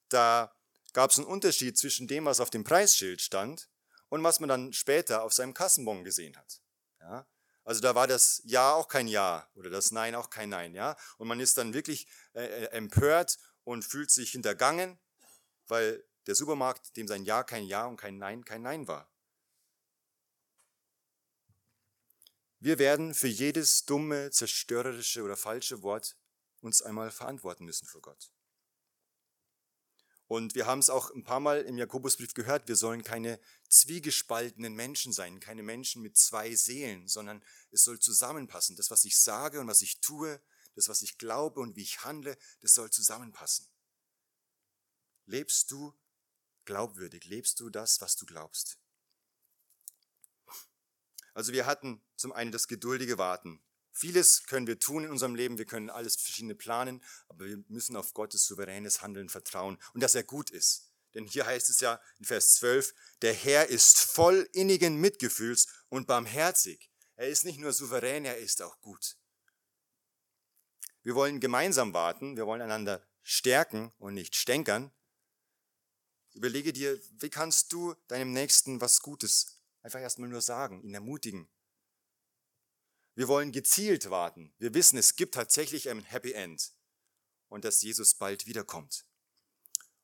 da 0.09 0.55
gab 0.93 1.11
es 1.11 1.19
einen 1.19 1.27
Unterschied 1.27 1.79
zwischen 1.79 2.09
dem, 2.09 2.25
was 2.25 2.41
auf 2.41 2.51
dem 2.51 2.65
Preisschild 2.65 3.21
stand 3.21 3.69
und 4.09 4.23
was 4.23 4.41
man 4.41 4.49
dann 4.49 4.73
später 4.73 5.23
auf 5.23 5.33
seinem 5.33 5.55
Kassenbon 5.55 6.05
gesehen 6.05 6.37
hat. 6.37 6.61
Ja? 7.01 7.27
Also 7.65 7.81
da 7.81 7.95
war 7.95 8.07
das 8.07 8.41
Ja 8.45 8.73
auch 8.73 8.89
kein 8.89 9.07
Ja 9.07 9.49
oder 9.55 9.71
das 9.71 9.93
Nein 9.93 10.15
auch 10.15 10.31
kein 10.31 10.49
Nein. 10.49 10.75
Ja? 10.75 10.97
Und 11.19 11.29
man 11.29 11.41
ist 11.41 11.59
dann 11.59 11.75
wirklich 11.75 12.09
äh, 12.35 12.45
äh 12.45 12.65
empört 12.71 13.39
und 13.65 13.85
fühlt 13.85 14.11
sich 14.11 14.31
hintergangen, 14.31 14.99
weil 15.67 16.05
der 16.29 16.35
Supermarkt, 16.35 16.97
dem 16.97 17.09
sein 17.09 17.25
Ja 17.25 17.43
kein 17.43 17.65
Ja 17.65 17.87
und 17.87 17.97
kein 17.97 18.19
Nein 18.19 18.45
kein 18.45 18.63
Nein 18.63 18.87
war. 18.87 19.11
Wir 22.61 22.79
werden 22.79 23.15
für 23.15 23.29
jedes 23.29 23.87
dumme, 23.87 24.31
zerstörerische 24.31 25.23
oder 25.23 25.37
falsche 25.37 25.83
Wort 25.83 26.17
uns 26.61 26.83
einmal 26.83 27.11
verantworten 27.11 27.65
müssen 27.65 27.87
vor 27.87 28.03
Gott. 28.03 28.31
Und 30.27 30.55
wir 30.55 30.67
haben 30.67 30.81
es 30.81 30.91
auch 30.91 31.11
ein 31.11 31.25
paar 31.25 31.41
Mal 31.41 31.63
im 31.63 31.79
Jakobusbrief 31.79 32.35
gehört, 32.35 32.69
wir 32.69 32.77
sollen 32.77 33.03
keine 33.03 33.41
zwiegespaltenen 33.71 34.75
Menschen 34.75 35.15
sein, 35.15 35.41
keine 35.41 35.63
Menschen 35.63 36.03
mit 36.03 36.19
zwei 36.19 36.55
Seelen, 36.55 37.09
sondern 37.09 37.43
es 37.71 37.85
soll 37.85 37.99
zusammenpassen. 37.99 38.77
Das, 38.77 38.91
was 38.91 39.07
ich 39.07 39.19
sage 39.19 39.61
und 39.61 39.69
was 39.69 39.81
ich 39.81 40.01
tue, 40.01 40.43
das, 40.75 40.89
was 40.91 41.01
ich 41.01 41.17
glaube 41.17 41.61
und 41.61 41.77
wie 41.77 41.83
ich 41.83 42.05
handle, 42.05 42.37
das 42.61 42.75
soll 42.75 42.91
zusammenpassen. 42.91 43.67
Lebst 45.25 45.71
du 45.71 45.95
glaubwürdig? 46.69 47.25
Lebst 47.25 47.59
du 47.61 47.71
das, 47.71 48.03
was 48.03 48.15
du 48.17 48.27
glaubst? 48.27 48.79
Also 51.33 51.53
wir 51.53 51.65
hatten 51.65 52.03
zum 52.15 52.31
einen 52.33 52.53
das 52.53 52.69
geduldige 52.69 53.17
Warten. 53.17 53.63
Vieles 53.93 54.45
können 54.45 54.67
wir 54.67 54.79
tun 54.79 55.05
in 55.05 55.11
unserem 55.11 55.35
Leben, 55.35 55.57
wir 55.57 55.65
können 55.65 55.89
alles 55.89 56.17
verschiedene 56.17 56.55
planen, 56.55 57.03
aber 57.29 57.47
wir 57.47 57.65
müssen 57.69 57.97
auf 57.97 58.13
Gottes 58.13 58.47
souveränes 58.47 59.01
Handeln 59.01 59.31
vertrauen 59.31 59.79
und 59.95 60.03
dass 60.03 60.15
er 60.15 60.25
gut 60.25 60.51
ist. 60.51 60.93
Denn 61.15 61.25
hier 61.25 61.47
heißt 61.47 61.71
es 61.71 61.81
ja 61.81 62.01
in 62.19 62.27
Vers 62.27 62.57
12, 62.57 62.95
der 63.23 63.33
Herr 63.33 63.69
ist 63.69 63.99
voll 63.99 64.47
innigen 64.53 64.97
Mitgefühls 64.97 65.69
und 65.89 66.07
barmherzig. 66.07 66.91
Er 67.17 67.29
ist 67.29 67.47
nicht 67.47 67.59
nur 67.59 67.73
souverän, 67.73 68.27
er 68.27 68.37
ist 68.37 68.61
auch 68.61 68.79
gut. 68.81 69.17
Wir 71.03 71.15
wollen 71.15 71.41
gemeinsam 71.41 71.95
warten, 71.95 72.37
wir 72.37 72.47
wollen 72.47 72.61
einander 72.61 73.03
stärken 73.23 73.91
und 73.99 74.13
nicht 74.13 74.37
stänkern. 74.37 74.93
Überlege 76.39 76.73
dir, 76.73 77.01
wie 77.19 77.31
kannst 77.31 77.73
du 77.73 77.95
deinem 78.07 78.33
Nächsten 78.33 78.81
was 78.81 79.03
Gutes 79.03 79.59
Einfach 79.83 80.01
erstmal 80.01 80.29
nur 80.29 80.41
sagen, 80.41 80.83
ihn 80.83 80.95
ermutigen. 80.95 81.49
Wir 83.15 83.27
wollen 83.27 83.53
gezielt 83.53 84.11
warten. 84.11 84.55
Wir 84.59 84.75
wissen, 84.75 84.99
es 84.99 85.17
gibt 85.17 85.35
tatsächlich 85.35 85.89
ein 85.89 86.05
Happy 86.05 86.33
End 86.33 86.73
und 87.49 87.65
dass 87.65 87.83
Jesus 87.83 88.15
bald 88.15 88.47
wiederkommt. 88.47 89.07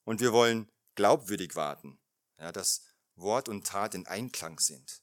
Und 0.05 0.20
wir 0.20 0.33
wollen 0.33 0.70
glaubwürdig 0.94 1.55
warten, 1.55 2.01
ja, 2.38 2.51
dass 2.51 2.83
Wort 3.14 3.49
und 3.49 3.66
Tat 3.66 3.94
in 3.94 4.07
Einklang 4.07 4.59
sind. 4.59 5.03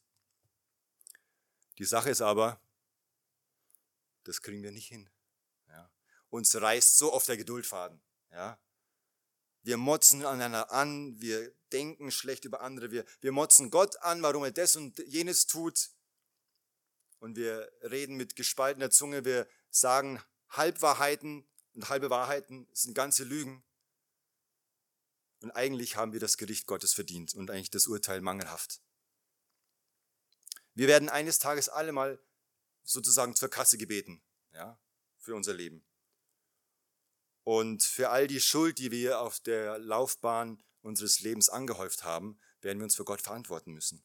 Die 1.78 1.86
Sache 1.86 2.10
ist 2.10 2.22
aber, 2.22 2.62
das 4.24 4.41
kriegen 4.41 4.63
wir 4.63 4.72
nicht 4.72 4.88
hin. 4.88 5.10
Ja. 5.70 5.89
Uns 6.30 6.60
reißt 6.60 6.98
so 6.98 7.13
oft 7.13 7.28
der 7.28 7.38
Geduldfaden. 7.38 8.02
Ja. 8.32 8.60
Wir 9.63 9.78
motzen 9.78 10.26
aneinander 10.26 10.71
an, 10.71 11.19
wir 11.21 11.54
denken 11.71 12.12
schlecht 12.12 12.45
über 12.45 12.62
andere, 12.62 12.91
wir, 12.91 13.06
wir 13.21 13.32
motzen 13.32 13.69
Gott 13.69 13.97
an, 14.02 14.21
warum 14.21 14.43
er 14.43 14.52
das 14.52 14.76
und 14.76 15.00
jenes 15.08 15.45
tut. 15.45 15.91
Und 17.19 17.36
wir 17.36 17.71
reden 17.84 18.17
mit 18.17 18.36
gespaltener 18.36 18.89
Zunge, 18.89 19.24
wir 19.26 19.47
sagen 19.69 20.21
Halbwahrheiten 20.50 21.47
und 21.74 21.89
halbe 21.89 22.10
Wahrheiten 22.10 22.67
sind 22.74 22.95
ganze 22.95 23.24
Lügen. 23.24 23.63
Und 25.41 25.52
eigentlich 25.52 25.95
haben 25.95 26.13
wir 26.13 26.19
das 26.19 26.38
Gericht 26.38 26.67
Gottes 26.67 26.93
verdient 26.93 27.34
und 27.34 27.50
eigentlich 27.50 27.71
das 27.71 27.88
Urteil 27.88 28.21
mangelhaft. 28.21 28.82
Wir 30.74 30.88
werden 30.88 31.10
eines 31.10 31.39
Tages 31.39 31.69
alle 31.69 31.91
mal 31.91 32.19
sozusagen 32.84 33.36
zur 33.36 33.50
Kasse 33.50 33.78
gebeten, 33.78 34.21
ja, 34.54 34.80
für 35.17 35.36
unser 35.36 35.54
Leben. 35.54 35.86
Und 37.43 37.84
für 37.84 38.10
all 38.10 38.27
die 38.27 38.41
Schuld, 38.41 38.77
die 38.77 38.91
wir 38.91 39.19
auf 39.19 39.39
der 39.39 39.80
Laufbahn 39.80 40.63
unseres 40.82 41.21
Lebens 41.21 41.49
angehäuft 41.49 42.04
haben, 42.04 42.39
werden 42.62 42.80
wir 42.80 42.84
uns 42.84 42.95
für 42.95 43.06
Gott 43.06 43.21
verantworten 43.21 43.73
müssen. 43.73 44.04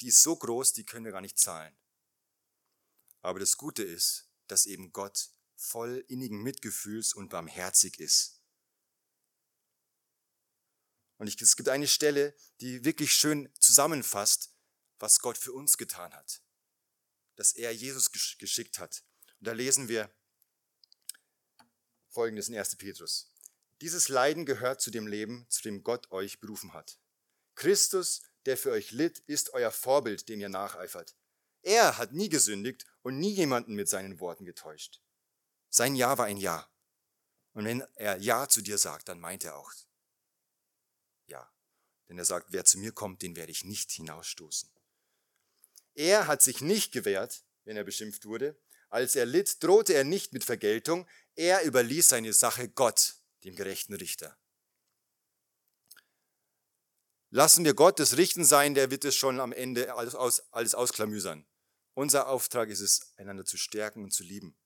Die 0.00 0.08
ist 0.08 0.22
so 0.22 0.36
groß, 0.36 0.74
die 0.74 0.84
können 0.84 1.04
wir 1.04 1.12
gar 1.12 1.22
nicht 1.22 1.38
zahlen. 1.38 1.74
Aber 3.22 3.40
das 3.40 3.56
Gute 3.56 3.82
ist, 3.82 4.28
dass 4.46 4.66
eben 4.66 4.92
Gott 4.92 5.30
voll 5.56 6.04
innigen 6.08 6.42
Mitgefühls 6.42 7.14
und 7.14 7.30
barmherzig 7.30 7.98
ist. 7.98 8.40
Und 11.18 11.28
ich, 11.28 11.40
es 11.40 11.56
gibt 11.56 11.70
eine 11.70 11.88
Stelle, 11.88 12.36
die 12.60 12.84
wirklich 12.84 13.14
schön 13.14 13.50
zusammenfasst, 13.58 14.54
was 14.98 15.20
Gott 15.20 15.38
für 15.38 15.52
uns 15.52 15.78
getan 15.78 16.12
hat. 16.12 16.42
Dass 17.36 17.52
er 17.52 17.72
Jesus 17.72 18.10
geschickt 18.12 18.78
hat. 18.78 19.02
Und 19.40 19.48
da 19.48 19.52
lesen 19.52 19.88
wir 19.88 20.14
Folgendes 22.16 22.48
in 22.48 22.56
1. 22.56 22.76
Petrus. 22.76 23.30
Dieses 23.82 24.08
Leiden 24.08 24.46
gehört 24.46 24.80
zu 24.80 24.90
dem 24.90 25.06
Leben, 25.06 25.44
zu 25.50 25.60
dem 25.60 25.82
Gott 25.82 26.10
euch 26.12 26.40
berufen 26.40 26.72
hat. 26.72 26.98
Christus, 27.56 28.22
der 28.46 28.56
für 28.56 28.70
euch 28.70 28.90
litt, 28.90 29.18
ist 29.26 29.52
euer 29.52 29.70
Vorbild, 29.70 30.26
dem 30.30 30.40
ihr 30.40 30.48
nacheifert. 30.48 31.14
Er 31.60 31.98
hat 31.98 32.14
nie 32.14 32.30
gesündigt 32.30 32.86
und 33.02 33.18
nie 33.18 33.34
jemanden 33.34 33.74
mit 33.74 33.90
seinen 33.90 34.18
Worten 34.18 34.46
getäuscht. 34.46 35.02
Sein 35.68 35.94
Ja 35.94 36.16
war 36.16 36.24
ein 36.24 36.38
Ja. 36.38 36.66
Und 37.52 37.66
wenn 37.66 37.82
er 37.96 38.16
Ja 38.16 38.48
zu 38.48 38.62
dir 38.62 38.78
sagt, 38.78 39.10
dann 39.10 39.20
meint 39.20 39.44
er 39.44 39.58
auch 39.58 39.70
Ja. 41.26 41.52
Denn 42.08 42.16
er 42.16 42.24
sagt, 42.24 42.46
wer 42.50 42.64
zu 42.64 42.78
mir 42.78 42.92
kommt, 42.92 43.20
den 43.20 43.36
werde 43.36 43.52
ich 43.52 43.62
nicht 43.62 43.90
hinausstoßen. 43.90 44.70
Er 45.92 46.26
hat 46.28 46.40
sich 46.40 46.62
nicht 46.62 46.92
gewehrt, 46.92 47.44
wenn 47.64 47.76
er 47.76 47.84
beschimpft 47.84 48.24
wurde. 48.24 48.58
Als 48.88 49.16
er 49.16 49.26
litt, 49.26 49.62
drohte 49.62 49.92
er 49.92 50.04
nicht 50.04 50.32
mit 50.32 50.44
Vergeltung. 50.44 51.06
Er 51.36 51.64
überließ 51.64 52.08
seine 52.08 52.32
Sache 52.32 52.68
Gott, 52.68 53.16
dem 53.44 53.54
gerechten 53.54 53.94
Richter. 53.94 54.38
Lassen 57.30 57.64
wir 57.66 57.74
Gott 57.74 57.98
das 57.98 58.16
Richten 58.16 58.44
sein, 58.46 58.74
der 58.74 58.90
wird 58.90 59.04
es 59.04 59.14
schon 59.14 59.40
am 59.40 59.52
Ende 59.52 59.94
alles, 59.94 60.14
aus, 60.14 60.50
alles 60.52 60.74
ausklamüsern. 60.74 61.46
Unser 61.92 62.28
Auftrag 62.28 62.70
ist 62.70 62.80
es, 62.80 63.12
einander 63.16 63.44
zu 63.44 63.58
stärken 63.58 64.02
und 64.02 64.12
zu 64.12 64.22
lieben. 64.22 64.56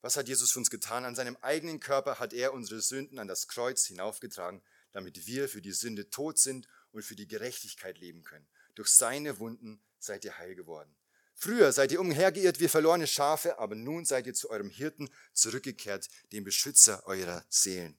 Was 0.00 0.16
hat 0.16 0.26
Jesus 0.26 0.50
für 0.50 0.58
uns 0.58 0.70
getan? 0.70 1.04
An 1.04 1.14
seinem 1.14 1.36
eigenen 1.36 1.78
Körper 1.78 2.18
hat 2.18 2.32
er 2.32 2.52
unsere 2.52 2.80
Sünden 2.80 3.20
an 3.20 3.28
das 3.28 3.46
Kreuz 3.46 3.86
hinaufgetragen, 3.86 4.62
damit 4.90 5.26
wir 5.26 5.48
für 5.48 5.62
die 5.62 5.72
Sünde 5.72 6.10
tot 6.10 6.38
sind 6.38 6.66
und 6.90 7.04
für 7.04 7.16
die 7.16 7.28
Gerechtigkeit 7.28 7.98
leben 7.98 8.24
können. 8.24 8.48
Durch 8.74 8.88
seine 8.88 9.38
Wunden 9.38 9.80
seid 10.00 10.24
ihr 10.24 10.38
heil 10.38 10.56
geworden. 10.56 10.96
Früher 11.34 11.72
seid 11.72 11.92
ihr 11.92 12.00
umhergeirrt 12.00 12.60
wie 12.60 12.68
verlorene 12.68 13.06
Schafe, 13.06 13.58
aber 13.58 13.74
nun 13.74 14.04
seid 14.04 14.26
ihr 14.26 14.34
zu 14.34 14.50
eurem 14.50 14.70
Hirten 14.70 15.10
zurückgekehrt, 15.32 16.08
dem 16.32 16.44
Beschützer 16.44 17.06
eurer 17.06 17.44
Seelen. 17.48 17.98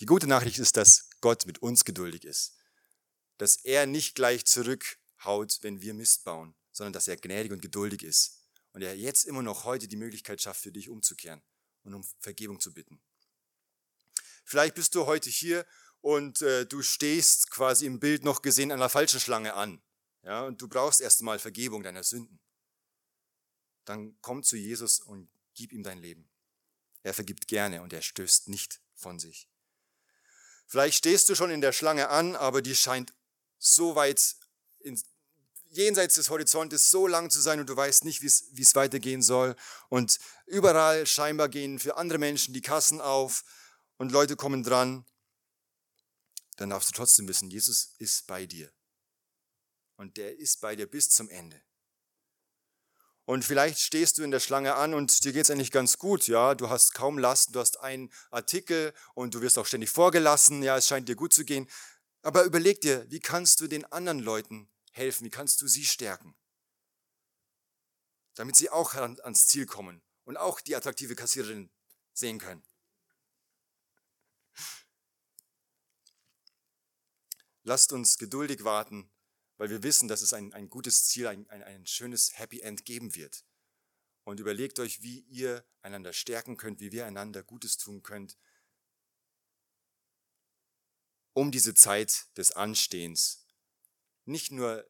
Die 0.00 0.06
gute 0.06 0.26
Nachricht 0.26 0.58
ist, 0.58 0.76
dass 0.76 1.08
Gott 1.20 1.46
mit 1.46 1.62
uns 1.62 1.84
geduldig 1.84 2.24
ist. 2.24 2.56
Dass 3.38 3.56
er 3.56 3.86
nicht 3.86 4.14
gleich 4.14 4.44
zurückhaut, 4.44 5.58
wenn 5.62 5.80
wir 5.80 5.94
Mist 5.94 6.24
bauen, 6.24 6.54
sondern 6.72 6.92
dass 6.92 7.08
er 7.08 7.16
gnädig 7.16 7.52
und 7.52 7.62
geduldig 7.62 8.02
ist. 8.02 8.42
Und 8.72 8.82
er 8.82 8.96
jetzt 8.96 9.24
immer 9.24 9.42
noch 9.42 9.64
heute 9.64 9.88
die 9.88 9.96
Möglichkeit 9.96 10.42
schafft, 10.42 10.60
für 10.60 10.72
dich 10.72 10.90
umzukehren 10.90 11.42
und 11.84 11.94
um 11.94 12.04
Vergebung 12.20 12.60
zu 12.60 12.74
bitten. 12.74 13.00
Vielleicht 14.44 14.74
bist 14.74 14.94
du 14.94 15.06
heute 15.06 15.30
hier 15.30 15.66
und 16.00 16.42
äh, 16.42 16.66
du 16.66 16.82
stehst 16.82 17.50
quasi 17.50 17.86
im 17.86 18.00
Bild 18.00 18.24
noch 18.24 18.42
gesehen 18.42 18.68
der 18.68 18.88
falschen 18.88 19.20
Schlange 19.20 19.54
an. 19.54 19.82
Ja, 20.22 20.42
und 20.42 20.60
du 20.60 20.68
brauchst 20.68 21.00
erst 21.00 21.20
einmal 21.20 21.38
Vergebung 21.38 21.82
deiner 21.82 22.02
Sünden. 22.02 22.40
Dann 23.84 24.16
komm 24.20 24.42
zu 24.42 24.56
Jesus 24.56 25.00
und 25.00 25.28
gib 25.54 25.72
ihm 25.72 25.82
dein 25.82 25.98
Leben. 25.98 26.28
Er 27.02 27.14
vergibt 27.14 27.46
gerne 27.46 27.82
und 27.82 27.92
er 27.92 28.02
stößt 28.02 28.48
nicht 28.48 28.80
von 28.94 29.20
sich. 29.20 29.48
Vielleicht 30.66 30.96
stehst 30.96 31.28
du 31.28 31.36
schon 31.36 31.50
in 31.50 31.60
der 31.60 31.72
Schlange 31.72 32.08
an, 32.08 32.34
aber 32.34 32.60
die 32.60 32.74
scheint 32.74 33.14
so 33.58 33.94
weit 33.94 34.34
in, 34.80 35.00
jenseits 35.68 36.16
des 36.16 36.30
Horizontes 36.30 36.90
so 36.90 37.06
lang 37.06 37.30
zu 37.30 37.40
sein 37.40 37.60
und 37.60 37.68
du 37.68 37.76
weißt 37.76 38.04
nicht, 38.04 38.22
wie 38.22 38.62
es 38.62 38.74
weitergehen 38.74 39.22
soll. 39.22 39.54
Und 39.88 40.18
überall 40.46 41.06
scheinbar 41.06 41.48
gehen 41.48 41.78
für 41.78 41.96
andere 41.96 42.18
Menschen 42.18 42.54
die 42.54 42.62
Kassen 42.62 43.00
auf 43.00 43.44
und 43.98 44.10
Leute 44.10 44.34
kommen 44.34 44.62
dran. 44.62 45.04
Dann 46.56 46.70
darfst 46.70 46.88
du 46.88 46.94
trotzdem 46.94 47.28
wissen, 47.28 47.50
Jesus 47.50 47.94
ist 47.98 48.26
bei 48.26 48.46
dir. 48.46 48.72
Und 49.96 50.16
der 50.16 50.38
ist 50.38 50.60
bei 50.60 50.76
dir 50.76 50.86
bis 50.86 51.10
zum 51.10 51.28
Ende. 51.28 51.62
Und 53.26 53.44
vielleicht 53.44 53.80
stehst 53.80 54.18
du 54.18 54.22
in 54.22 54.30
der 54.30 54.40
Schlange 54.40 54.76
an 54.76 54.94
und 54.94 55.24
dir 55.24 55.32
geht 55.32 55.44
es 55.44 55.50
eigentlich 55.50 55.72
ganz 55.72 55.98
gut, 55.98 56.28
ja. 56.28 56.54
Du 56.54 56.70
hast 56.70 56.94
kaum 56.94 57.18
Lasten, 57.18 57.52
du 57.52 57.60
hast 57.60 57.80
einen 57.80 58.12
Artikel 58.30 58.94
und 59.14 59.34
du 59.34 59.40
wirst 59.40 59.58
auch 59.58 59.66
ständig 59.66 59.90
vorgelassen, 59.90 60.62
ja, 60.62 60.76
es 60.76 60.86
scheint 60.86 61.08
dir 61.08 61.16
gut 61.16 61.34
zu 61.34 61.44
gehen. 61.44 61.68
Aber 62.22 62.44
überleg 62.44 62.80
dir, 62.80 63.08
wie 63.10 63.20
kannst 63.20 63.60
du 63.60 63.66
den 63.66 63.84
anderen 63.86 64.18
Leuten 64.18 64.68
helfen? 64.92 65.24
Wie 65.24 65.30
kannst 65.30 65.60
du 65.60 65.68
sie 65.68 65.84
stärken? 65.84 66.36
Damit 68.34 68.56
sie 68.56 68.70
auch 68.70 68.94
ans 68.94 69.46
Ziel 69.46 69.66
kommen 69.66 70.02
und 70.24 70.36
auch 70.36 70.60
die 70.60 70.76
attraktive 70.76 71.14
Kassiererin 71.14 71.70
sehen 72.12 72.38
können. 72.38 72.65
Lasst 77.66 77.92
uns 77.92 78.16
geduldig 78.16 78.64
warten 78.64 79.10
weil 79.58 79.70
wir 79.70 79.82
wissen, 79.82 80.08
dass 80.08 80.22
es 80.22 80.32
ein, 80.32 80.52
ein 80.52 80.68
gutes 80.68 81.06
Ziel, 81.06 81.26
ein, 81.26 81.48
ein, 81.48 81.62
ein 81.62 81.86
schönes 81.86 82.38
Happy 82.38 82.60
End 82.60 82.84
geben 82.84 83.14
wird. 83.14 83.44
Und 84.24 84.40
überlegt 84.40 84.78
euch, 84.78 85.02
wie 85.02 85.20
ihr 85.20 85.64
einander 85.82 86.12
stärken 86.12 86.56
könnt, 86.56 86.80
wie 86.80 86.92
wir 86.92 87.06
einander 87.06 87.42
Gutes 87.42 87.78
tun 87.78 88.02
könnt, 88.02 88.36
um 91.32 91.52
diese 91.52 91.74
Zeit 91.74 92.26
des 92.36 92.52
Anstehens 92.52 93.46
nicht 94.24 94.50
nur 94.50 94.88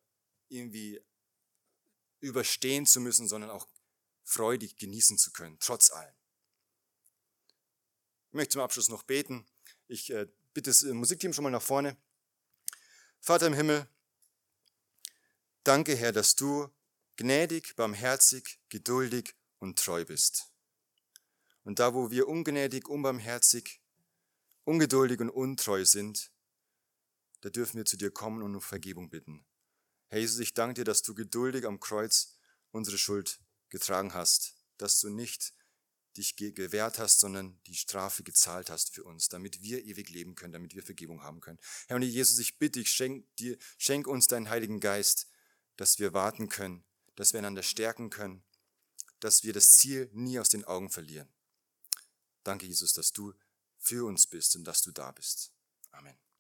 irgendwie 0.48 1.02
überstehen 2.20 2.86
zu 2.86 3.00
müssen, 3.00 3.28
sondern 3.28 3.50
auch 3.50 3.68
freudig 4.24 4.76
genießen 4.78 5.18
zu 5.18 5.32
können, 5.32 5.58
trotz 5.60 5.90
allem. 5.90 6.14
Ich 8.28 8.34
möchte 8.34 8.54
zum 8.54 8.62
Abschluss 8.62 8.88
noch 8.88 9.02
beten. 9.02 9.46
Ich 9.86 10.10
äh, 10.10 10.26
bitte 10.54 10.70
das 10.70 10.82
Musikteam 10.82 11.32
schon 11.32 11.44
mal 11.44 11.50
nach 11.50 11.62
vorne. 11.62 11.96
Vater 13.20 13.46
im 13.46 13.54
Himmel, 13.54 13.88
Danke, 15.66 15.96
Herr, 15.96 16.12
dass 16.12 16.36
du 16.36 16.68
gnädig, 17.16 17.74
barmherzig, 17.74 18.60
geduldig 18.68 19.34
und 19.58 19.76
treu 19.76 20.04
bist. 20.04 20.52
Und 21.64 21.80
da, 21.80 21.92
wo 21.92 22.12
wir 22.12 22.28
ungnädig, 22.28 22.88
unbarmherzig, 22.88 23.80
ungeduldig 24.62 25.18
und 25.18 25.30
untreu 25.30 25.84
sind, 25.84 26.30
da 27.40 27.50
dürfen 27.50 27.78
wir 27.78 27.84
zu 27.84 27.96
dir 27.96 28.12
kommen 28.12 28.44
und 28.44 28.54
um 28.54 28.60
Vergebung 28.60 29.10
bitten. 29.10 29.44
Herr 30.06 30.20
Jesus, 30.20 30.38
ich 30.38 30.54
danke 30.54 30.74
dir, 30.74 30.84
dass 30.84 31.02
du 31.02 31.16
geduldig 31.16 31.66
am 31.66 31.80
Kreuz 31.80 32.38
unsere 32.70 32.96
Schuld 32.96 33.40
getragen 33.68 34.14
hast, 34.14 34.54
dass 34.78 35.00
du 35.00 35.08
nicht 35.08 35.52
dich 36.16 36.36
gewehrt 36.36 36.98
hast, 36.98 37.20
sondern 37.20 37.60
die 37.66 37.74
Strafe 37.74 38.22
gezahlt 38.22 38.70
hast 38.70 38.94
für 38.94 39.04
uns, 39.04 39.28
damit 39.28 39.62
wir 39.62 39.84
ewig 39.84 40.10
leben 40.10 40.34
können, 40.34 40.52
damit 40.52 40.74
wir 40.74 40.82
Vergebung 40.82 41.22
haben 41.22 41.40
können. 41.40 41.58
Herr 41.86 41.96
und 41.96 42.02
Jesus, 42.02 42.38
ich 42.38 42.58
bitte 42.58 42.78
dich, 42.80 42.90
schenk, 42.90 43.26
dir, 43.36 43.56
schenk 43.78 44.06
uns 44.06 44.26
deinen 44.26 44.48
Heiligen 44.48 44.80
Geist, 44.80 45.28
dass 45.76 45.98
wir 45.98 46.12
warten 46.12 46.48
können, 46.48 46.84
dass 47.14 47.32
wir 47.32 47.38
einander 47.38 47.62
stärken 47.62 48.10
können, 48.10 48.44
dass 49.20 49.44
wir 49.44 49.52
das 49.52 49.76
Ziel 49.76 50.10
nie 50.12 50.38
aus 50.38 50.48
den 50.48 50.64
Augen 50.64 50.90
verlieren. 50.90 51.28
Danke, 52.42 52.66
Jesus, 52.66 52.92
dass 52.92 53.12
du 53.12 53.34
für 53.78 54.06
uns 54.06 54.26
bist 54.26 54.56
und 54.56 54.64
dass 54.64 54.82
du 54.82 54.92
da 54.92 55.10
bist. 55.12 55.52
Amen. 55.90 56.25